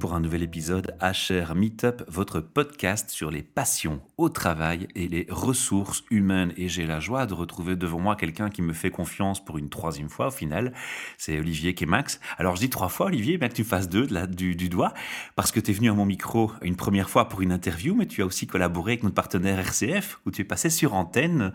pour 0.00 0.14
un 0.14 0.20
nouvel 0.20 0.42
épisode 0.42 0.96
HR 1.02 1.54
Meetup, 1.54 2.02
votre 2.08 2.40
podcast 2.40 3.10
sur 3.10 3.30
les 3.30 3.42
passions 3.42 4.00
au 4.16 4.30
travail 4.30 4.88
et 4.94 5.08
les 5.08 5.26
ressources 5.28 6.04
humaines. 6.10 6.54
Et 6.56 6.68
j'ai 6.70 6.86
la 6.86 7.00
joie 7.00 7.26
de 7.26 7.34
retrouver 7.34 7.76
devant 7.76 8.00
moi 8.00 8.16
quelqu'un 8.16 8.48
qui 8.48 8.62
me 8.62 8.72
fait 8.72 8.90
confiance 8.90 9.44
pour 9.44 9.58
une 9.58 9.68
troisième 9.68 10.08
fois 10.08 10.28
au 10.28 10.30
final. 10.30 10.72
C'est 11.18 11.38
Olivier 11.38 11.74
Kemax. 11.74 12.18
Alors 12.38 12.56
je 12.56 12.62
dis 12.62 12.70
trois 12.70 12.88
fois 12.88 13.06
Olivier, 13.06 13.36
bien 13.36 13.48
que 13.50 13.54
tu 13.54 13.62
fasses 13.62 13.90
deux 13.90 14.06
de 14.06 14.14
la, 14.14 14.26
du, 14.26 14.56
du 14.56 14.70
doigt, 14.70 14.94
parce 15.36 15.52
que 15.52 15.60
tu 15.60 15.70
es 15.70 15.74
venu 15.74 15.90
à 15.90 15.94
mon 15.94 16.06
micro 16.06 16.50
une 16.62 16.76
première 16.76 17.10
fois 17.10 17.28
pour 17.28 17.42
une 17.42 17.52
interview, 17.52 17.94
mais 17.94 18.06
tu 18.06 18.22
as 18.22 18.26
aussi 18.26 18.46
collaboré 18.46 18.92
avec 18.92 19.02
notre 19.02 19.14
partenaire 19.14 19.58
RCF, 19.58 20.20
où 20.24 20.30
tu 20.30 20.40
es 20.40 20.44
passé 20.44 20.70
sur 20.70 20.94
antenne 20.94 21.52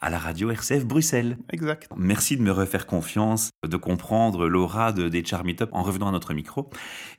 à 0.00 0.08
la 0.08 0.18
radio 0.18 0.52
RCF 0.52 0.84
Bruxelles. 0.84 1.36
Exact. 1.50 1.88
Merci 1.96 2.36
de 2.36 2.42
me 2.42 2.52
refaire 2.52 2.86
confiance, 2.86 3.50
de 3.66 3.76
comprendre 3.76 4.46
l'aura 4.46 4.92
de, 4.92 5.08
des 5.08 5.24
Char 5.24 5.44
Meetup 5.44 5.70
en 5.72 5.82
revenant 5.82 6.08
à 6.08 6.12
notre 6.12 6.32
micro. 6.32 6.70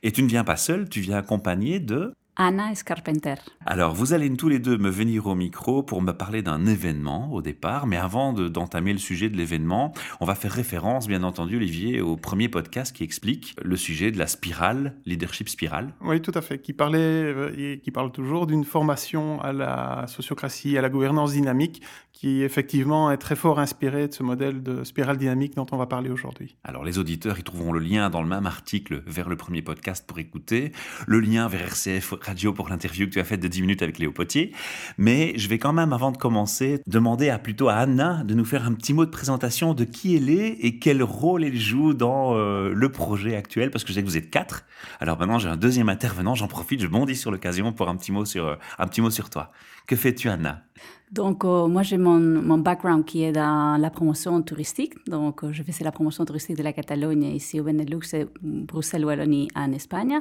Et 0.02 0.10
tu 0.10 0.22
ne 0.22 0.28
viens 0.28 0.44
pas 0.44 0.56
seul, 0.56 0.69
tu 0.78 1.00
viens 1.00 1.18
accompagné 1.18 1.80
de 1.80 2.14
Anna 2.36 2.70
Escarpenter. 2.72 3.34
alors, 3.66 3.92
vous 3.94 4.12
allez 4.14 4.30
tous 4.34 4.48
les 4.48 4.58
deux 4.58 4.78
me 4.78 4.88
venir 4.88 5.26
au 5.26 5.34
micro 5.34 5.82
pour 5.82 6.00
me 6.00 6.12
parler 6.12 6.40
d'un 6.42 6.64
événement 6.66 7.30
au 7.32 7.42
départ, 7.42 7.86
mais 7.86 7.96
avant 7.96 8.32
de- 8.32 8.48
d'entamer 8.48 8.92
le 8.92 8.98
sujet 8.98 9.28
de 9.28 9.36
l'événement, 9.36 9.92
on 10.20 10.24
va 10.24 10.34
faire 10.34 10.52
référence, 10.52 11.06
bien 11.08 11.22
entendu, 11.22 11.56
Olivier, 11.56 12.00
au 12.00 12.16
premier 12.16 12.48
podcast 12.48 12.94
qui 12.96 13.02
explique 13.04 13.54
le 13.62 13.76
sujet 13.76 14.10
de 14.10 14.18
la 14.18 14.26
spirale, 14.26 14.96
leadership 15.04 15.48
spirale. 15.48 15.92
Oui, 16.00 16.22
tout 16.22 16.32
à 16.34 16.40
fait. 16.40 16.60
Qui 16.60 16.72
parlait 16.72 16.98
euh, 16.98 17.52
et 17.58 17.80
qui 17.80 17.90
parle 17.90 18.12
toujours 18.12 18.46
d'une 18.46 18.64
formation 18.64 19.40
à 19.42 19.52
la 19.52 20.04
sociocratie, 20.06 20.78
à 20.78 20.80
la 20.82 20.88
gouvernance 20.88 21.32
dynamique, 21.32 21.82
qui 22.12 22.42
effectivement 22.42 23.10
est 23.10 23.18
très 23.18 23.36
fort 23.36 23.58
inspirée 23.58 24.08
de 24.08 24.14
ce 24.14 24.22
modèle 24.22 24.62
de 24.62 24.84
spirale 24.84 25.16
dynamique 25.18 25.56
dont 25.56 25.66
on 25.72 25.76
va 25.76 25.86
parler 25.86 26.10
aujourd'hui. 26.10 26.56
Alors, 26.64 26.84
les 26.84 26.98
auditeurs, 26.98 27.38
ils 27.38 27.44
trouveront 27.44 27.72
le 27.72 27.80
lien 27.80 28.08
dans 28.10 28.22
le 28.22 28.28
même 28.28 28.46
article 28.46 29.02
vers 29.06 29.28
le 29.28 29.36
premier 29.36 29.62
podcast 29.62 30.06
pour 30.06 30.18
écouter, 30.18 30.72
le 31.06 31.20
lien 31.20 31.48
vers 31.48 31.62
RCF 31.62 32.12
Radio 32.24 32.52
pour 32.52 32.68
l'interview 32.68 33.06
que 33.06 33.12
tu 33.12 33.20
as 33.20 33.24
faite 33.24 33.40
de 33.40 33.48
10 33.48 33.62
minutes 33.62 33.82
avec 33.82 33.98
Léo 33.98 34.12
Potier. 34.12 34.52
Mais 34.98 35.32
je 35.36 35.48
vais 35.48 35.58
quand 35.58 35.72
même, 35.72 35.92
avant 35.92 36.12
de 36.12 36.16
commencer, 36.16 36.80
demander 36.86 37.28
à 37.28 37.38
plutôt 37.38 37.68
à 37.68 37.74
Anna 37.74 38.22
de 38.24 38.34
nous 38.34 38.44
faire 38.44 38.66
un 38.66 38.72
petit 38.72 38.92
mot 38.94 39.04
de 39.04 39.10
présentation 39.10 39.74
de 39.74 39.84
qui 39.84 40.16
elle 40.16 40.30
est 40.30 40.58
et 40.60 40.78
quel 40.78 41.02
rôle 41.02 41.44
elle 41.44 41.58
joue 41.58 41.94
dans 41.94 42.36
euh, 42.36 42.72
le 42.74 42.88
projet 42.90 43.36
actuel, 43.36 43.70
parce 43.70 43.84
que 43.84 43.90
je 43.90 43.94
sais 43.94 44.02
que 44.02 44.08
vous 44.08 44.16
êtes 44.16 44.30
quatre. 44.30 44.64
Alors 45.00 45.18
maintenant, 45.18 45.38
j'ai 45.38 45.48
un 45.48 45.56
deuxième 45.56 45.88
intervenant, 45.88 46.34
j'en 46.34 46.48
profite, 46.48 46.80
je 46.80 46.86
bondis 46.86 47.16
sur 47.16 47.30
l'occasion 47.30 47.72
pour 47.72 47.88
un 47.88 47.96
petit 47.96 48.12
mot 48.12 48.24
sur, 48.24 48.46
euh, 48.46 48.56
un 48.78 48.86
petit 48.86 49.00
mot 49.00 49.10
sur 49.10 49.30
toi. 49.30 49.52
Que 49.90 49.96
fais-tu, 49.96 50.28
Anna? 50.28 50.62
Donc, 51.10 51.44
euh, 51.44 51.66
moi, 51.66 51.82
j'ai 51.82 51.98
mon, 51.98 52.20
mon 52.20 52.58
background 52.58 53.04
qui 53.04 53.24
est 53.24 53.32
dans 53.32 53.76
la 53.76 53.90
promotion 53.90 54.40
touristique. 54.40 54.94
Donc, 55.08 55.42
euh, 55.42 55.52
je 55.52 55.64
faisais 55.64 55.82
la 55.82 55.90
promotion 55.90 56.24
touristique 56.24 56.56
de 56.56 56.62
la 56.62 56.72
Catalogne 56.72 57.24
ici 57.24 57.58
au 57.58 57.64
Benelux 57.64 58.14
et 58.14 58.24
Bruxelles, 58.40 59.04
Wallonie 59.04 59.48
en 59.56 59.72
Espagne. 59.72 60.20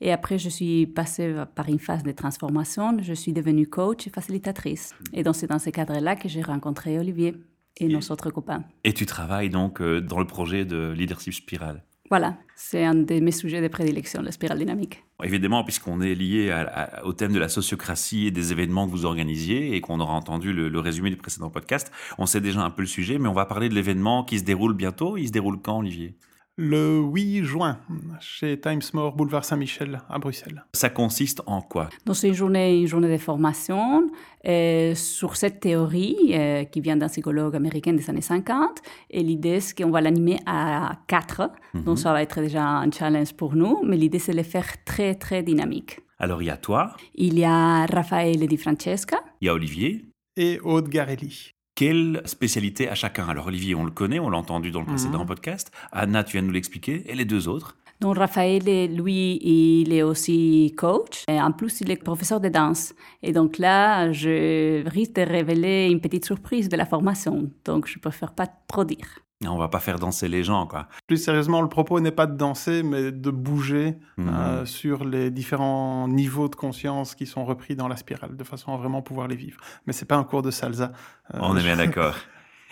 Et 0.00 0.10
après, 0.10 0.38
je 0.38 0.48
suis 0.48 0.86
passée 0.86 1.34
par 1.54 1.68
une 1.68 1.78
phase 1.78 2.02
de 2.02 2.12
transformation. 2.12 2.96
Je 3.02 3.12
suis 3.12 3.34
devenue 3.34 3.66
coach 3.66 4.06
et 4.06 4.10
facilitatrice. 4.10 4.94
Et 5.12 5.22
donc, 5.22 5.36
c'est 5.36 5.48
dans 5.48 5.58
ce 5.58 5.68
cadre-là 5.68 6.16
que 6.16 6.26
j'ai 6.26 6.40
rencontré 6.40 6.98
Olivier 6.98 7.34
et 7.76 7.88
nos 7.88 8.00
autres 8.00 8.30
copains. 8.30 8.64
Et 8.84 8.94
tu 8.94 9.04
travailles 9.04 9.50
donc 9.50 9.82
euh, 9.82 10.00
dans 10.00 10.18
le 10.18 10.26
projet 10.26 10.64
de 10.64 10.94
Leadership 10.96 11.34
Spiral. 11.34 11.84
Voilà, 12.10 12.36
c'est 12.56 12.84
un 12.84 12.96
de 12.96 13.20
mes 13.20 13.30
sujets 13.30 13.62
de 13.62 13.68
prédilection, 13.68 14.20
la 14.20 14.32
spirale 14.32 14.58
dynamique. 14.58 15.04
Évidemment, 15.22 15.62
puisqu'on 15.62 16.00
est 16.00 16.16
lié 16.16 16.52
au 17.04 17.12
thème 17.12 17.32
de 17.32 17.38
la 17.38 17.48
sociocratie 17.48 18.26
et 18.26 18.30
des 18.32 18.50
événements 18.50 18.86
que 18.86 18.90
vous 18.90 19.04
organisez 19.04 19.76
et 19.76 19.80
qu'on 19.80 20.00
aura 20.00 20.14
entendu 20.14 20.52
le 20.52 20.80
résumé 20.80 21.10
du 21.10 21.16
précédent 21.16 21.50
podcast, 21.50 21.92
on 22.18 22.26
sait 22.26 22.40
déjà 22.40 22.62
un 22.62 22.70
peu 22.70 22.82
le 22.82 22.88
sujet, 22.88 23.18
mais 23.18 23.28
on 23.28 23.32
va 23.32 23.46
parler 23.46 23.68
de 23.68 23.74
l'événement 23.74 24.24
qui 24.24 24.40
se 24.40 24.44
déroule 24.44 24.74
bientôt. 24.74 25.16
Il 25.16 25.28
se 25.28 25.32
déroule 25.32 25.60
quand, 25.62 25.78
Olivier? 25.78 26.16
Le 26.62 26.98
8 27.00 27.42
juin, 27.42 27.78
chez 28.20 28.60
Times 28.60 28.82
More, 28.92 29.16
boulevard 29.16 29.46
Saint-Michel, 29.46 30.02
à 30.10 30.18
Bruxelles. 30.18 30.62
Ça 30.74 30.90
consiste 30.90 31.40
en 31.46 31.62
quoi? 31.62 31.88
Donc, 32.04 32.16
c'est 32.16 32.28
une 32.28 32.34
journée, 32.34 32.82
une 32.82 32.86
journée 32.86 33.10
de 33.10 33.16
formation 33.16 34.06
euh, 34.46 34.94
sur 34.94 35.36
cette 35.36 35.60
théorie 35.60 36.18
euh, 36.34 36.64
qui 36.64 36.82
vient 36.82 36.98
d'un 36.98 37.08
psychologue 37.08 37.56
américain 37.56 37.94
des 37.94 38.10
années 38.10 38.20
50. 38.20 38.82
Et 39.08 39.22
l'idée, 39.22 39.60
c'est 39.60 39.74
qu'on 39.82 39.90
va 39.90 40.02
l'animer 40.02 40.38
à 40.44 40.98
quatre. 41.06 41.50
Donc, 41.72 41.98
ça 41.98 42.12
va 42.12 42.20
être 42.20 42.42
déjà 42.42 42.62
un 42.66 42.90
challenge 42.90 43.32
pour 43.32 43.56
nous. 43.56 43.80
Mais 43.82 43.96
l'idée, 43.96 44.18
c'est 44.18 44.32
de 44.32 44.36
le 44.36 44.42
faire 44.42 44.84
très, 44.84 45.14
très 45.14 45.42
dynamique. 45.42 46.00
Alors, 46.18 46.42
il 46.42 46.46
y 46.46 46.50
a 46.50 46.58
toi, 46.58 46.94
Il 47.14 47.38
y 47.38 47.44
a 47.44 47.86
Raffaele 47.86 48.46
Di 48.46 48.58
Francesca. 48.58 49.16
il 49.40 49.46
y 49.46 49.48
a 49.48 49.54
Olivier? 49.54 50.04
Et 50.36 50.60
Aude 50.62 50.90
Garelli. 50.90 51.52
Quelle 51.80 52.20
spécialité 52.26 52.90
à 52.90 52.94
chacun? 52.94 53.26
Alors, 53.26 53.46
Olivier, 53.46 53.74
on 53.74 53.84
le 53.84 53.90
connaît, 53.90 54.18
on 54.18 54.28
l'a 54.28 54.36
entendu 54.36 54.70
dans 54.70 54.80
le 54.80 54.86
précédent 54.86 55.24
podcast. 55.24 55.72
Anna, 55.92 56.22
tu 56.24 56.32
viens 56.32 56.42
de 56.42 56.48
nous 56.48 56.52
l'expliquer. 56.52 57.10
Et 57.10 57.14
les 57.14 57.24
deux 57.24 57.48
autres? 57.48 57.74
Donc, 58.02 58.18
Raffaele, 58.18 58.94
lui, 58.94 59.38
il 59.40 59.90
est 59.94 60.02
aussi 60.02 60.74
coach. 60.76 61.24
Et 61.26 61.40
en 61.40 61.52
plus, 61.52 61.80
il 61.80 61.90
est 61.90 61.96
professeur 61.96 62.38
de 62.38 62.50
danse. 62.50 62.92
Et 63.22 63.32
donc 63.32 63.56
là, 63.56 64.12
je 64.12 64.86
risque 64.90 65.14
de 65.14 65.22
révéler 65.22 65.88
une 65.90 66.02
petite 66.02 66.26
surprise 66.26 66.68
de 66.68 66.76
la 66.76 66.84
formation. 66.84 67.50
Donc, 67.64 67.86
je 67.86 67.98
préfère 67.98 68.34
pas 68.34 68.46
trop 68.68 68.84
dire. 68.84 69.20
On 69.48 69.56
va 69.56 69.68
pas 69.68 69.80
faire 69.80 69.98
danser 69.98 70.28
les 70.28 70.44
gens, 70.44 70.66
quoi. 70.66 70.86
Plus 71.06 71.16
sérieusement, 71.16 71.62
le 71.62 71.68
propos 71.68 71.98
n'est 72.00 72.10
pas 72.12 72.26
de 72.26 72.36
danser, 72.36 72.82
mais 72.82 73.10
de 73.10 73.30
bouger 73.30 73.96
Mhm. 74.18 74.28
euh, 74.28 74.66
sur 74.66 75.04
les 75.04 75.30
différents 75.30 76.08
niveaux 76.08 76.48
de 76.50 76.54
conscience 76.56 77.14
qui 77.14 77.24
sont 77.26 77.46
repris 77.46 77.74
dans 77.74 77.88
la 77.88 77.96
spirale, 77.96 78.36
de 78.36 78.44
façon 78.44 78.74
à 78.74 78.76
vraiment 78.76 79.00
pouvoir 79.00 79.28
les 79.28 79.36
vivre. 79.36 79.58
Mais 79.86 79.94
c'est 79.94 80.04
pas 80.04 80.16
un 80.16 80.24
cours 80.24 80.42
de 80.42 80.50
salsa. 80.50 80.92
Euh, 81.34 81.38
On 81.40 81.56
est 81.56 81.62
bien 81.62 81.76
d'accord. 81.76 82.16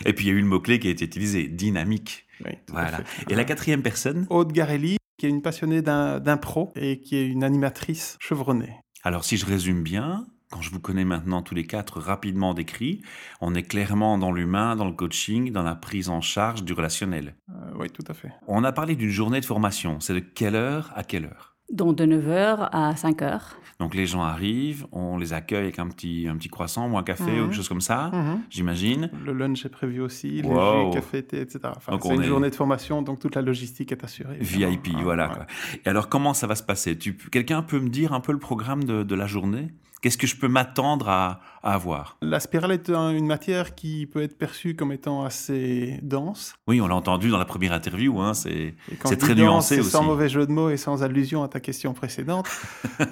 Et 0.05 0.12
puis, 0.12 0.27
il 0.27 0.29
y 0.29 0.31
a 0.31 0.34
eu 0.34 0.41
le 0.43 0.47
mot-clé 0.47 0.79
qui 0.79 0.89
a 0.89 0.91
été 0.91 1.06
utilisé, 1.06 1.49
dynamique. 1.49 2.27
oui, 2.45 2.53
Voilà. 2.69 3.00
Et 3.31 3.35
la 3.35 3.45
quatrième 3.45 3.83
personne? 3.83 4.27
Aude 4.29 4.53
Garelli, 4.53 4.99
qui 5.19 5.25
est 5.27 5.31
une 5.31 5.43
passionnée 5.43 5.81
d'impro 5.83 6.71
et 6.77 7.00
qui 7.00 7.17
est 7.17 7.27
une 7.27 7.45
animatrice 7.45 8.17
chevronnée. 8.21 8.77
Alors, 9.05 9.25
si 9.25 9.37
je 9.39 9.47
résume 9.47 9.83
bien, 9.83 10.27
quand 10.51 10.63
je 10.63 10.71
vous 10.71 10.81
connais 10.81 11.05
maintenant 11.05 11.43
tous 11.43 11.55
les 11.55 11.67
quatre 11.67 12.01
rapidement 12.01 12.55
décrits, 12.55 13.03
on 13.41 13.55
est 13.55 13.63
clairement 13.63 14.17
dans 14.19 14.33
l'humain, 14.33 14.77
dans 14.77 14.87
le 14.87 14.93
coaching, 14.93 15.53
dans 15.53 15.63
la 15.63 15.75
prise 15.75 16.09
en 16.09 16.21
charge 16.21 16.65
du 16.65 16.73
relationnel. 16.73 17.35
Euh, 17.51 17.55
oui, 17.79 17.91
tout 17.91 18.05
à 18.09 18.15
fait. 18.15 18.31
On 18.47 18.65
a 18.65 18.73
parlé 18.73 18.97
d'une 18.97 19.11
journée 19.11 19.41
de 19.41 19.45
formation. 19.45 20.01
C'est 20.01 20.15
de 20.15 20.21
quelle 20.21 20.55
heure 20.55 20.91
à 20.97 21.05
quelle 21.05 21.27
heure? 21.27 21.55
Donc, 21.71 21.97
de 21.97 22.07
9h 22.07 22.71
à 22.73 22.95
5h. 22.95 23.41
Donc, 23.79 23.95
les 23.95 24.07
gens 24.07 24.23
arrivent, 24.23 24.87
on 24.91 25.19
les 25.19 25.35
accueille 25.35 25.65
avec 25.65 25.79
un 25.79 25.87
petit, 25.89 26.27
un 26.29 26.37
petit 26.37 26.49
croissant 26.49 26.91
ou 26.91 26.97
un 26.97 27.03
café 27.03 27.25
Mhm. 27.31 27.41
ou 27.41 27.43
quelque 27.45 27.55
chose 27.57 27.69
comme 27.69 27.83
ça, 27.83 28.11
Mhm. 28.15 28.41
j'imagine. 28.49 29.11
Le 29.25 29.35
lunch 29.35 29.67
est 29.67 29.69
prévu 29.69 30.01
aussi, 30.01 30.41
le 30.41 30.49
Wow. 30.49 30.91
café, 30.93 31.23
thé, 31.23 31.43
etc. 31.43 31.61
Enfin, 31.77 31.93
Donc 31.93 32.05
c'est 32.05 32.15
une 32.15 32.23
est- 32.23 32.27
journée 32.27 32.49
de 32.49 32.55
formation, 32.55 33.03
donc 33.03 33.21
toute 33.21 33.35
la 33.37 33.43
logistique 33.43 33.93
est 33.93 34.03
assurée. 34.03 34.39
évidemment. 34.41 34.73
VIP, 34.73 34.95
Ah, 34.97 35.01
voilà. 35.03 35.29
ouais. 35.29 35.35
Quoi. 35.35 35.47
Et 35.85 35.89
alors, 35.91 36.09
comment 36.09 36.33
ça 36.33 36.47
va 36.47 36.55
se 36.55 36.63
passer? 36.63 36.97
Tu, 36.99 37.15
Quelqu'un 37.15 37.61
peut 37.63 37.79
me 37.81 37.91
dire 37.91 38.15
un 38.15 38.21
peu 38.21 38.33
le 38.33 38.39
programme 38.39 38.85
de, 38.85 39.03
de 39.03 39.15
la 39.15 39.27
journée? 39.27 39.69
Qu'est-ce 40.01 40.17
que 40.19 40.27
je 40.27 40.37
peux 40.37 40.49
m'attendre 40.49 41.09
à, 41.09 41.41
à 41.63 41.75
avoir? 41.75 42.17
La 42.23 42.39
spirale 42.41 42.73
est 42.73 42.89
un- 42.91 43.11
une 43.11 43.27
matière 43.27 43.75
qui 43.75 44.07
peut 44.07 44.23
être 44.23 44.39
perçue 44.39 44.77
comme 44.77 44.93
étant 44.93 45.25
assez 45.25 45.99
dense. 46.03 46.55
Oui, 46.69 46.81
on 46.81 46.87
l'a 46.87 46.95
entendu 46.95 47.31
dans 47.31 47.39
la 47.39 47.45
première 47.45 47.73
interview, 47.73 48.21
hein, 48.21 48.35
c'est 48.35 48.75
très 49.01 49.35
dense, 49.35 49.39
nuancé 49.39 49.81
aussi. 49.81 49.91
Sans 49.91 50.05
mauvais 50.05 50.29
jeu 50.29 50.47
de 50.47 50.53
mots 50.53 50.71
et 50.71 50.77
sans 50.77 51.03
allusion 51.03 51.43
à 51.43 51.49
ta 51.49 51.61
question 51.61 51.93
précédente. 51.95 52.47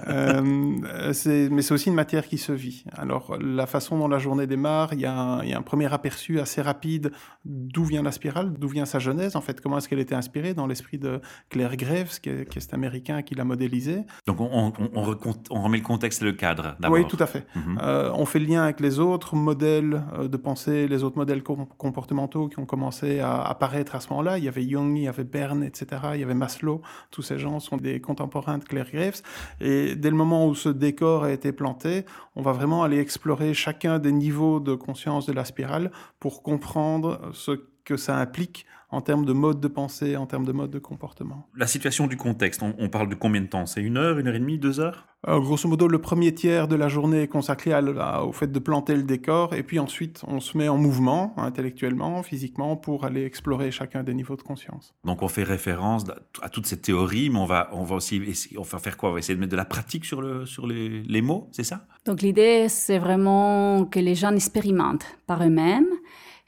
Euh, 0.09 0.41
mais 0.43 1.63
c'est 1.63 1.73
aussi 1.73 1.89
une 1.89 1.95
matière 1.95 2.27
qui 2.29 2.39
se 2.39 2.53
vit. 2.53 2.85
Alors, 2.93 3.37
la 3.41 3.67
façon 3.67 3.99
dont 3.99 4.09
la 4.09 4.19
journée 4.19 4.47
démarre, 4.47 4.93
il 4.93 5.01
y, 5.01 5.05
a 5.07 5.13
un- 5.13 5.43
il 5.43 5.49
y 5.51 5.53
a 5.53 5.59
un 5.59 5.63
premier 5.63 5.93
aperçu 5.93 6.39
assez 6.41 6.63
rapide 6.63 7.13
d'où 7.45 7.85
vient 7.85 8.03
la 8.03 8.13
spirale, 8.13 8.53
d'où 8.59 8.69
vient 8.69 8.85
sa 8.87 8.99
genèse, 8.99 9.37
en 9.37 9.41
fait, 9.41 9.61
comment 9.61 9.79
est-ce 9.79 9.89
qu'elle 9.89 9.99
était 9.99 10.15
inspirée 10.15 10.55
dans 10.55 10.67
l'esprit 10.67 10.99
de 10.99 11.21
Claire 11.51 11.77
Graves, 11.77 12.21
qui 12.21 12.29
est, 12.31 12.49
qui 12.49 12.59
est 12.59 12.61
cet 12.61 12.75
américain 12.75 13.23
qui 13.23 13.35
l'a 13.35 13.45
modélisée. 13.45 14.05
Donc, 14.27 14.41
on, 14.41 14.49
on, 14.53 14.73
on 14.95 15.03
recont- 15.03 15.43
on 15.51 15.63
remet 15.63 15.79
le 15.79 15.85
contexte 15.85 16.23
et 16.23 16.25
le 16.25 16.33
cadre 16.33 16.76
Oui, 16.89 17.07
tout 17.07 17.17
à 17.21 17.27
fait. 17.27 17.47
Mhm. 17.55 17.79
Euh, 17.83 18.11
on 18.15 18.25
fait 18.27 18.39
le 18.39 18.47
lien 18.47 18.63
avec 18.65 18.81
les 18.81 18.99
autres 18.99 19.35
modèles 19.37 20.03
euh, 20.19 20.29
de 20.29 20.37
pensée, 20.37 20.89
les 20.89 21.03
autres 21.05 21.17
modèles 21.17 21.43
com- 21.43 21.67
comportementaux 21.79 22.49
qui 22.49 22.59
ont 22.59 22.67
commencé 22.67 23.21
à 23.21 23.43
apparaître 23.43 23.95
à 23.95 24.01
ce 24.01 24.09
moment-là. 24.11 24.39
Il 24.39 24.45
y 24.45 24.49
avait 24.49 24.67
Jung, 24.69 24.97
il 24.97 25.05
y 25.05 25.09
avait 25.09 25.25
Berne, 25.25 25.63
etc. 25.63 25.87
Il 26.15 26.21
y 26.21 26.23
avait 26.25 26.35
Maslow. 26.35 26.83
Tous 27.11 27.23
ces 27.23 27.39
gens 27.39 27.61
sont 27.61 27.77
des 27.77 28.01
contemporains 28.01 28.59
de 28.59 28.65
Claire 28.65 28.91
Graves. 28.93 29.23
Et 29.61 29.97
dès 29.97 30.11
le 30.11 30.17
moment 30.17 30.47
où 30.47 30.55
ce 30.55 30.69
décor 30.69 31.25
a 31.25 31.33
été 31.33 31.53
planté, 31.53 32.05
on 32.35 32.43
va 32.43 32.53
vraiment 32.53 32.83
aller 32.83 32.99
explorer 32.99 33.55
chacun 33.55 33.99
des 33.99 34.13
niveaux 34.13 34.61
de 34.61 34.75
conscience 34.75 35.27
de 35.27 35.33
la 35.33 35.45
spirale 35.45 35.91
pour 36.21 36.43
comprendre 36.43 37.21
ce 37.33 37.53
que 37.87 37.97
ça 37.97 38.19
implique 38.19 38.67
en 38.91 39.01
termes 39.01 39.25
de 39.25 39.33
mode 39.33 39.61
de 39.61 39.69
pensée, 39.69 40.17
en 40.17 40.27
termes 40.27 40.45
de 40.45 40.53
mode 40.53 40.71
de 40.71 40.79
comportement? 40.79 41.49
La 41.57 41.67
situation 41.67 42.07
du 42.07 42.17
contexte, 42.17 42.63
on, 42.63 42.75
on 42.79 42.89
parle 42.89 43.09
de 43.09 43.15
combien 43.15 43.41
de 43.41 43.47
temps? 43.47 43.67
C'est 43.67 43.83
une 43.83 43.97
heure, 43.97 44.19
une 44.19 44.29
heure 44.29 44.35
et 44.35 44.39
demie, 44.39 44.59
deux 44.59 44.79
heures? 44.79 45.07
Euh, 45.27 45.41
grosso 45.41 45.69
modo, 45.69 45.89
le 45.89 46.01
premier 46.01 46.33
tiers 46.33 46.69
de 46.69 46.77
la 46.77 46.89
journée 46.89 47.23
est 47.23 47.29
consacré 47.29 47.73
à 47.73 47.81
l- 47.81 47.97
à- 47.99 48.25
au 48.25 48.33
fait 48.33 48.47
de 48.47 48.59
planter 48.61 48.95
le 48.95 49.03
décor, 49.03 49.55
et 49.55 49.65
puis 49.65 49.81
ensuite, 49.81 50.23
on 50.29 50.39
se 50.39 50.57
met 50.57 50.69
en 50.69 50.79
mouvement, 50.79 51.35
intellectuellement, 51.37 52.23
physiquement, 52.23 52.77
pour 52.77 53.05
aller 53.05 53.25
explorer 53.25 53.73
chacun 53.73 54.05
des 54.05 54.15
niveaux 54.15 54.37
de 54.37 54.43
conscience. 54.43 54.95
Donc 55.05 55.23
on 55.23 55.29
fait 55.29 55.43
référence 55.43 56.05
à 56.43 56.49
toute 56.49 56.67
cette 56.67 56.83
théorie, 56.83 57.29
mais 57.29 57.41
on 57.41 57.47
va, 57.47 57.69
on 57.73 57.83
va 57.83 57.97
aussi 57.97 58.17
essayer, 58.17 58.57
on 58.57 58.63
va 58.63 58.79
faire 58.79 58.97
quoi? 58.97 59.11
On 59.11 59.13
va 59.15 59.19
essayer 59.19 59.35
de 59.35 59.41
mettre 59.41 59.53
de 59.53 59.57
la 59.57 59.65
pratique 59.65 60.05
sur, 60.05 60.23
le, 60.23 60.47
sur 60.47 60.67
les, 60.67 61.03
les 61.03 61.23
mots, 61.23 61.49
c'est 61.51 61.65
ça? 61.65 61.87
Donc 62.05 62.23
l'idée, 62.23 62.69
c'est 62.69 62.99
vraiment 62.99 63.85
que 63.85 63.99
les 63.99 64.15
gens 64.15 64.33
expérimentent 64.33 65.07
par 65.27 65.43
eux-mêmes, 65.43 65.89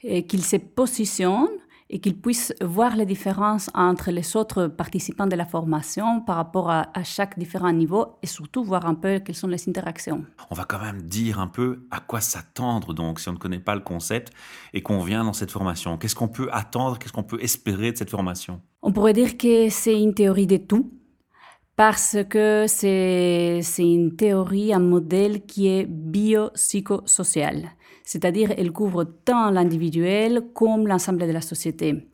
et 0.03 0.25
qu'ils 0.25 0.43
se 0.43 0.57
positionnent 0.57 1.47
et 1.91 1.99
qu'ils 1.99 2.19
puissent 2.19 2.53
voir 2.61 2.95
les 2.95 3.05
différences 3.05 3.69
entre 3.73 4.11
les 4.11 4.35
autres 4.35 4.67
participants 4.67 5.25
de 5.25 5.35
la 5.35 5.45
formation 5.45 6.21
par 6.21 6.35
rapport 6.35 6.69
à, 6.69 6.87
à, 6.93 7.03
chaque 7.03 7.39
différent 7.39 7.71
niveau 7.71 8.17
et 8.21 8.27
surtout 8.27 8.63
voir 8.63 8.85
un 8.85 8.93
peu 8.93 9.19
quelles 9.19 9.35
sont 9.35 9.47
les 9.47 9.67
interactions. 9.67 10.23
On 10.51 10.55
va 10.55 10.65
quand 10.65 10.79
même 10.79 11.01
dire 11.01 11.39
un 11.39 11.47
peu 11.47 11.87
à 11.89 11.99
quoi 11.99 12.21
s'attendre 12.21 12.93
donc 12.93 13.19
si 13.19 13.27
on 13.29 13.33
ne 13.33 13.37
connaît 13.37 13.59
pas 13.59 13.73
le 13.73 13.81
concept 13.81 14.31
et 14.73 14.81
qu'on 14.83 15.01
vient 15.01 15.23
dans 15.23 15.33
cette 15.33 15.51
formation. 15.51 15.97
Qu'est-ce 15.97 16.15
qu'on 16.15 16.27
peut 16.27 16.49
attendre, 16.51 16.99
qu'est-ce 16.99 17.13
qu'on 17.13 17.23
peut 17.23 17.41
espérer 17.41 17.91
de 17.91 17.97
cette 17.97 18.11
formation? 18.11 18.61
On 18.83 18.91
pourrait 18.91 19.13
dire 19.13 19.35
que 19.37 19.69
c'est 19.69 19.99
une 19.99 20.13
théorie 20.13 20.47
de 20.47 20.57
tout 20.57 20.93
parce 21.75 22.17
que 22.29 22.65
c'est 22.67 23.61
une 23.79 24.15
théorie, 24.15 24.73
un 24.73 24.79
modèle 24.79 25.45
qui 25.45 25.69
est 25.69 25.85
biopsychosocial 25.85 27.69
c'est-à-dire 28.09 28.51
elle 28.57 28.71
couvre 28.71 29.03
tant 29.03 29.51
l'individuel 29.51 30.41
comme 30.55 30.87
l'ensemble 30.87 31.19
de 31.19 31.31
la 31.31 31.41
société. 31.41 32.09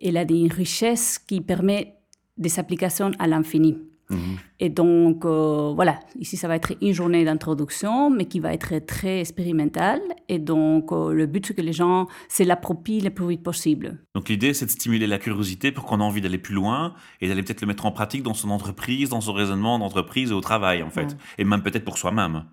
Elle 0.00 0.16
a 0.16 0.22
une 0.22 0.52
richesse 0.52 1.18
qui 1.18 1.40
permet 1.40 1.96
des 2.36 2.60
applications 2.60 3.10
à 3.18 3.26
l'infini. 3.26 3.76
Mhm. 4.08 4.36
Et 4.60 4.68
donc, 4.68 5.24
euh, 5.24 5.72
voilà, 5.74 5.98
ici, 6.16 6.36
ça 6.36 6.46
va 6.46 6.54
être 6.54 6.74
une 6.80 6.92
journée 6.92 7.24
d'introduction, 7.24 8.08
mais 8.08 8.26
qui 8.26 8.38
va 8.38 8.54
être 8.54 8.86
très 8.86 9.18
expérimentale. 9.18 10.00
Et 10.28 10.38
donc, 10.38 10.92
euh, 10.92 11.12
le 11.12 11.26
but, 11.26 11.44
c'est 11.44 11.54
que 11.54 11.60
les 11.60 11.72
gens 11.72 12.06
se 12.28 12.44
l'approprient 12.44 13.00
le 13.00 13.10
plus 13.10 13.26
vite 13.26 13.42
possible. 13.42 13.98
Donc, 14.14 14.28
l'idée, 14.28 14.54
c'est 14.54 14.66
de 14.66 14.70
stimuler 14.70 15.08
la 15.08 15.18
curiosité 15.18 15.72
pour 15.72 15.86
qu'on 15.86 15.98
ait 15.98 16.04
envie 16.04 16.20
d'aller 16.20 16.38
plus 16.38 16.54
loin 16.54 16.94
et 17.20 17.26
d'aller 17.26 17.42
peut-être 17.42 17.62
le 17.62 17.66
mettre 17.66 17.84
en 17.84 17.90
pratique 17.90 18.22
dans 18.22 18.34
son 18.34 18.50
entreprise, 18.50 19.08
dans 19.08 19.20
son 19.20 19.32
raisonnement 19.32 19.80
d'entreprise 19.80 20.30
et 20.30 20.34
au 20.34 20.40
travail, 20.40 20.84
en 20.84 20.90
fait. 20.90 21.16
Et 21.38 21.44
même 21.44 21.62
peut-être 21.62 21.84
pour 21.84 21.98
soi-même. 21.98 22.44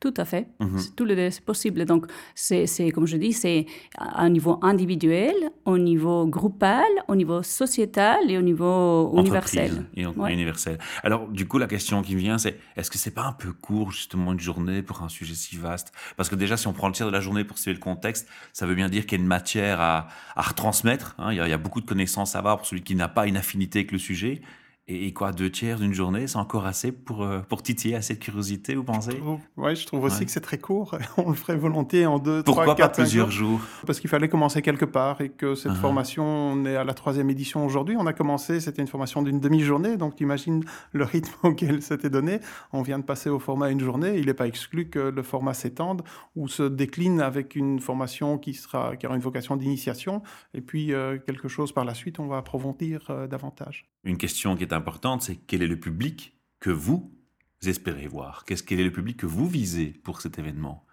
Tout 0.00 0.14
à 0.16 0.24
fait. 0.24 0.46
Mhm. 0.60 0.80
Tout 0.96 1.04
le 1.04 1.30
c'est 1.30 1.44
possible. 1.44 1.84
Donc, 1.84 2.06
c'est, 2.34 2.66
comme 2.92 3.06
je 3.06 3.16
dis, 3.16 3.32
c'est 3.32 3.66
à 3.96 4.22
un 4.22 4.30
niveau 4.30 4.60
individuel, 4.62 5.34
au 5.64 5.76
niveau 5.76 6.24
groupal, 6.26 6.86
au 7.08 7.16
niveau 7.16 7.42
sociétal 7.42 8.30
et 8.30 8.38
au 8.38 8.42
niveau 8.42 9.12
universel. 9.18 9.86
Et 9.96 10.02
universel. 10.02 10.78
Alors, 11.02 11.26
du 11.26 11.48
coup, 11.48 11.58
la 11.58 11.66
question 11.66 12.02
qui 12.02 12.14
me 12.14 12.20
vient, 12.20 12.38
c'est 12.38 12.60
est-ce 12.76 12.92
que 12.92 12.98
c'est 12.98 13.10
pas 13.10 13.24
un 13.24 13.32
peu 13.32 13.52
court, 13.52 13.90
justement, 13.90 14.32
une 14.32 14.40
journée 14.40 14.82
pour 14.82 15.02
un 15.02 15.08
sujet 15.08 15.34
si 15.34 15.56
vaste? 15.56 15.92
Parce 16.16 16.28
que 16.28 16.36
déjà, 16.36 16.56
si 16.56 16.68
on 16.68 16.72
prend 16.72 16.86
le 16.86 16.94
tiers 16.94 17.08
de 17.08 17.12
la 17.12 17.20
journée 17.20 17.42
pour 17.42 17.58
suivre 17.58 17.76
le 17.76 17.82
contexte, 17.82 18.28
ça 18.52 18.66
veut 18.66 18.76
bien 18.76 18.88
dire 18.88 19.04
qu'il 19.04 19.18
y 19.18 19.20
a 19.20 19.22
une 19.22 19.28
matière 19.28 19.80
à, 19.80 20.06
à 20.36 20.42
retransmettre. 20.42 21.16
Hein. 21.18 21.32
Il, 21.32 21.38
y 21.38 21.40
a, 21.40 21.48
il 21.48 21.50
y 21.50 21.54
a 21.54 21.58
beaucoup 21.58 21.80
de 21.80 21.86
connaissances 21.86 22.36
à 22.36 22.38
avoir 22.38 22.58
pour 22.58 22.66
celui 22.66 22.82
qui 22.82 22.94
n'a 22.94 23.08
pas 23.08 23.26
une 23.26 23.36
affinité 23.36 23.80
avec 23.80 23.90
le 23.90 23.98
sujet. 23.98 24.42
Et, 24.90 25.12
quoi, 25.12 25.32
deux 25.32 25.50
tiers 25.50 25.78
d'une 25.78 25.92
journée, 25.92 26.26
c'est 26.26 26.38
encore 26.38 26.64
assez 26.64 26.92
pour, 26.92 27.22
euh, 27.22 27.40
pour 27.40 27.62
titiller 27.62 27.94
assez 27.94 28.14
de 28.14 28.18
curiosité, 28.18 28.74
vous 28.74 28.84
pensez? 28.84 29.20
Oui, 29.58 29.76
je 29.76 29.86
trouve 29.86 30.04
aussi 30.04 30.24
que 30.24 30.30
c'est 30.30 30.40
très 30.40 30.56
court. 30.56 30.96
On 31.18 31.28
le 31.28 31.34
ferait 31.34 31.56
volontiers 31.56 32.06
en 32.06 32.18
deux, 32.18 32.42
Pourquoi 32.42 32.64
trois, 32.64 32.74
quatre, 32.74 32.96
pas 32.96 33.02
plusieurs 33.02 33.30
jours, 33.30 33.60
Parce 33.86 34.00
qu'il 34.00 34.08
fallait 34.08 34.30
commencer 34.30 34.62
quelque 34.62 34.86
part 34.86 35.20
et 35.20 35.28
que 35.28 35.54
cette 35.54 35.72
uh-huh. 35.72 35.76
formation, 35.76 36.24
on 36.24 36.64
est 36.64 36.76
à 36.76 36.84
la 36.84 36.94
troisième 36.94 37.28
édition 37.28 37.66
aujourd'hui. 37.66 37.96
On 37.98 38.06
a 38.06 38.14
commencé, 38.14 38.60
c'était 38.60 38.80
une 38.80 38.88
formation 38.88 39.20
d'une 39.20 39.40
demi-journée, 39.40 39.98
donc 39.98 40.16
tu 40.16 40.22
imagines 40.22 40.64
le 40.92 41.04
rythme 41.04 41.34
auquel 41.42 41.82
c'était 41.82 42.08
donné. 42.08 42.40
On 42.72 42.80
vient 42.80 42.98
de 42.98 43.04
passer 43.04 43.28
au 43.28 43.38
format 43.38 43.70
une 43.70 43.80
journée. 43.80 44.16
Il 44.16 44.26
n'est 44.26 44.34
pas 44.34 44.46
exclu 44.46 44.88
que 44.88 44.98
le 44.98 45.22
format 45.22 45.52
s'étende 45.52 46.02
ou 46.34 46.48
se 46.48 46.62
décline 46.62 47.20
avec 47.20 47.56
une 47.56 47.78
formation 47.78 48.38
qui, 48.38 48.54
sera, 48.54 48.96
qui 48.96 49.06
aura 49.06 49.16
une 49.16 49.22
vocation 49.22 49.56
d'initiation 49.56 50.22
et 50.54 50.62
puis 50.62 50.94
euh, 50.94 51.18
quelque 51.18 51.48
chose 51.48 51.72
par 51.72 51.84
la 51.84 51.92
suite, 51.92 52.20
on 52.20 52.26
va 52.26 52.38
approfondir 52.38 53.06
euh, 53.10 53.26
davantage. 53.26 53.86
Une 54.04 54.16
question 54.16 54.56
qui 54.56 54.62
est 54.62 54.72
c'est 55.20 55.36
quel 55.36 55.62
est 55.62 55.66
le 55.66 55.80
public 55.80 56.38
que 56.60 56.70
vous 56.70 57.14
espérez 57.62 58.06
voir. 58.06 58.44
Qu'est-ce 58.44 58.62
quel 58.62 58.80
est 58.80 58.84
le 58.84 58.92
public 58.92 59.16
que 59.16 59.26
vous 59.26 59.48
visez 59.48 60.00
pour 60.04 60.20
cet 60.20 60.38
événement? 60.38 60.86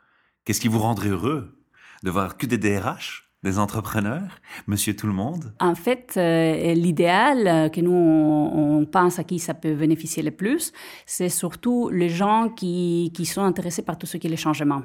Qu'est-ce 0.43 0.61
qui 0.61 0.67
vous 0.67 0.79
rendrait 0.79 1.09
heureux 1.09 1.63
de 2.03 2.11
voir 2.11 2.37
que 2.37 2.45
des 2.45 2.57
DRH 2.57 3.31
des 3.45 3.59
entrepreneurs, 3.59 4.41
monsieur 4.67 4.95
tout 4.95 5.07
le 5.07 5.13
monde? 5.13 5.53
En 5.59 5.75
fait, 5.75 6.15
euh, 6.17 6.73
l'idéal 6.73 7.47
euh, 7.47 7.69
que 7.69 7.79
nous, 7.79 7.93
on, 7.93 8.85
pense 8.85 9.19
à 9.19 9.23
qui 9.23 9.39
ça 9.39 9.53
peut 9.53 9.75
bénéficier 9.75 10.23
le 10.23 10.31
plus, 10.31 10.73
c'est 11.05 11.29
surtout 11.29 11.89
les 11.89 12.09
gens 12.09 12.49
qui, 12.49 13.11
qui, 13.13 13.25
sont 13.25 13.43
intéressés 13.43 13.83
par 13.83 13.97
tout 13.97 14.07
ce 14.07 14.17
qui 14.17 14.27
est 14.27 14.29
le 14.29 14.35
changement. 14.35 14.81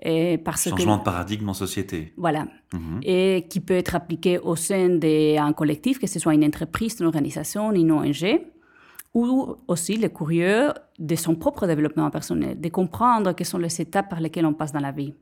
Et 0.00 0.38
parce 0.38 0.68
changement 0.68 0.98
de 0.98 1.02
paradigme 1.02 1.48
en 1.48 1.54
société. 1.54 2.12
Voilà. 2.16 2.46
Mhm. 2.72 3.00
Et 3.02 3.46
qui 3.50 3.60
peut 3.60 3.78
être 3.82 3.94
appliqué 3.94 4.38
au 4.38 4.56
sein 4.56 4.88
d'un 4.88 5.52
collectif, 5.52 5.98
que 5.98 6.06
ce 6.06 6.18
soit 6.18 6.34
une 6.34 6.44
entreprise, 6.44 6.96
une 7.00 7.06
organisation, 7.06 7.72
une 7.72 7.92
ONG 7.92 8.40
ou 9.14 9.56
aussi 9.66 9.96
le 9.96 10.08
curieux 10.08 10.72
de 10.98 11.16
son 11.16 11.34
propre 11.34 11.66
développement 11.66 12.10
personnel, 12.10 12.60
de 12.60 12.68
comprendre 12.68 13.32
quelles 13.34 13.46
sont 13.46 13.58
les 13.58 13.80
étapes 13.80 14.08
par 14.10 14.20
lesquelles 14.20 14.46
on 14.46 14.54
passe 14.54 14.72
dans 14.72 14.80
la 14.80 14.92
vie. 14.92 15.14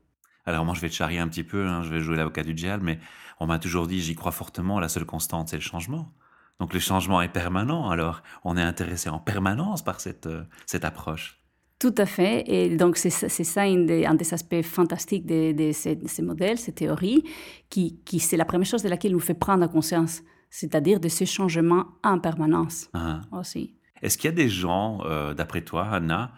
Alors 0.47 0.65
moi, 0.65 0.75
je 0.75 0.81
vais 0.81 0.89
te 0.89 0.95
charrier 0.95 1.19
un 1.19 1.29
petit 1.29 1.45
peu, 1.45 1.67
hein, 1.67 1.83
je 1.83 1.91
vais 1.91 2.01
jouer 2.01 2.17
l'avocat 2.17 2.43
du 2.43 2.55
diable, 2.55 2.85
mais 2.85 2.99
on 3.41 3.47
m'a 3.47 3.59
toujours 3.59 3.87
dit, 3.87 4.01
j'y 4.01 4.15
crois 4.15 4.33
fortement, 4.33 4.81
la 4.81 4.89
seule 4.89 5.05
constante, 5.05 5.49
c'est 5.49 5.57
le 5.57 5.63
changement. 5.63 6.13
Donc 6.61 6.73
le 6.73 6.81
changement 6.81 7.21
est 7.21 7.29
permanent, 7.29 7.91
alors 7.91 8.23
on 8.45 8.57
est 8.57 8.63
intéressé 8.63 9.11
en 9.11 9.19
permanence 9.19 9.83
par 9.85 10.01
cette, 10.01 10.27
euh, 10.27 10.45
cette 10.65 10.85
approche. 10.85 11.41
Tout 11.79 11.95
à 11.99 12.07
fait. 12.07 12.45
Et 12.47 12.75
donc, 12.75 12.97
c'est 12.97 13.11
ça 13.11 13.63
un 13.63 13.85
des, 13.85 14.07
un 14.07 14.15
des, 14.15 14.33
aspects 14.33 14.63
fantastiques 14.63 15.27
de, 15.27 15.73
ces, 15.73 15.99
ces, 16.07 16.23
modèles, 16.23 16.57
ces 16.57 16.73
théories, 16.73 17.23
qui, 17.69 18.01
qui 18.05 18.19
c'est 18.19 18.39
la 18.39 18.47
première 18.47 18.67
chose 18.67 18.83
de 18.83 18.89
laquelle 18.89 19.13
nous 19.13 19.21
fait 19.21 19.35
prendre 19.35 19.67
conscience, 19.69 20.23
c'est-à-dire 20.49 21.01
de 21.01 21.09
ces 21.09 21.27
changements 21.27 21.85
en 22.03 22.19
permanence 22.19 22.89
ah. 22.95 23.21
aussi. 23.31 23.75
Est-ce 24.01 24.17
qu'il 24.17 24.31
y 24.31 24.33
a 24.33 24.37
des 24.37 24.49
gens, 24.49 25.01
euh, 25.05 25.35
d'après 25.35 25.61
toi, 25.61 25.87
Anna, 25.91 26.33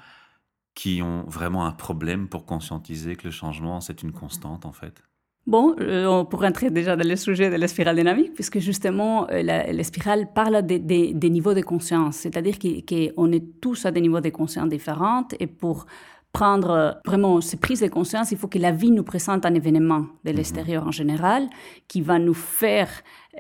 qui 0.79 1.03
ont 1.03 1.25
vraiment 1.27 1.67
un 1.67 1.73
problème 1.73 2.29
pour 2.29 2.47
conscientiser 2.47 3.17
que 3.17 3.25
le 3.25 3.33
changement, 3.33 3.81
c'est 3.81 4.05
une 4.05 4.13
constante, 4.13 4.65
en 4.65 4.71
fait? 4.71 5.03
Bon, 5.45 5.75
euh, 5.81 6.07
on 6.07 6.25
pourrait 6.25 6.47
entrer 6.47 6.71
déjà 6.71 6.95
dans 6.95 7.09
le 7.09 7.17
sujet 7.17 7.51
de 7.51 7.57
la 7.57 7.67
spirale 7.67 7.97
dynamique, 7.97 8.33
puisque 8.35 8.61
justement, 8.61 9.29
euh, 9.29 9.43
la, 9.43 9.83
spirale 9.83 10.33
parle 10.33 10.65
des 10.65 11.31
niveaux 11.31 11.55
de 11.55 11.63
conscience, 11.63 12.19
c'est-à-dire 12.19 12.61
qu'on 12.61 13.33
est 13.33 13.61
tous 13.61 13.87
à 13.87 13.91
des 13.91 14.01
niveaux 14.01 14.21
de 14.21 14.29
conscience 14.29 14.69
différents, 14.69 15.27
et 15.41 15.49
pour 15.49 15.87
prendre 16.33 17.01
vraiment 17.05 17.41
ces 17.41 17.57
prises 17.57 17.81
de 17.81 17.89
conscience, 17.89 18.31
il 18.31 18.39
faut 18.39 18.47
que 18.47 18.61
la 18.61 18.71
vie 18.71 18.93
nous 18.93 19.03
présente 19.03 19.47
un 19.47 19.55
événement 19.55 20.07
de 20.25 20.31
l'extérieur 20.31 20.87
en 20.87 20.93
général 20.93 21.49
qui 21.89 22.03
va 22.03 22.21
nous 22.21 22.35
faire 22.35 22.89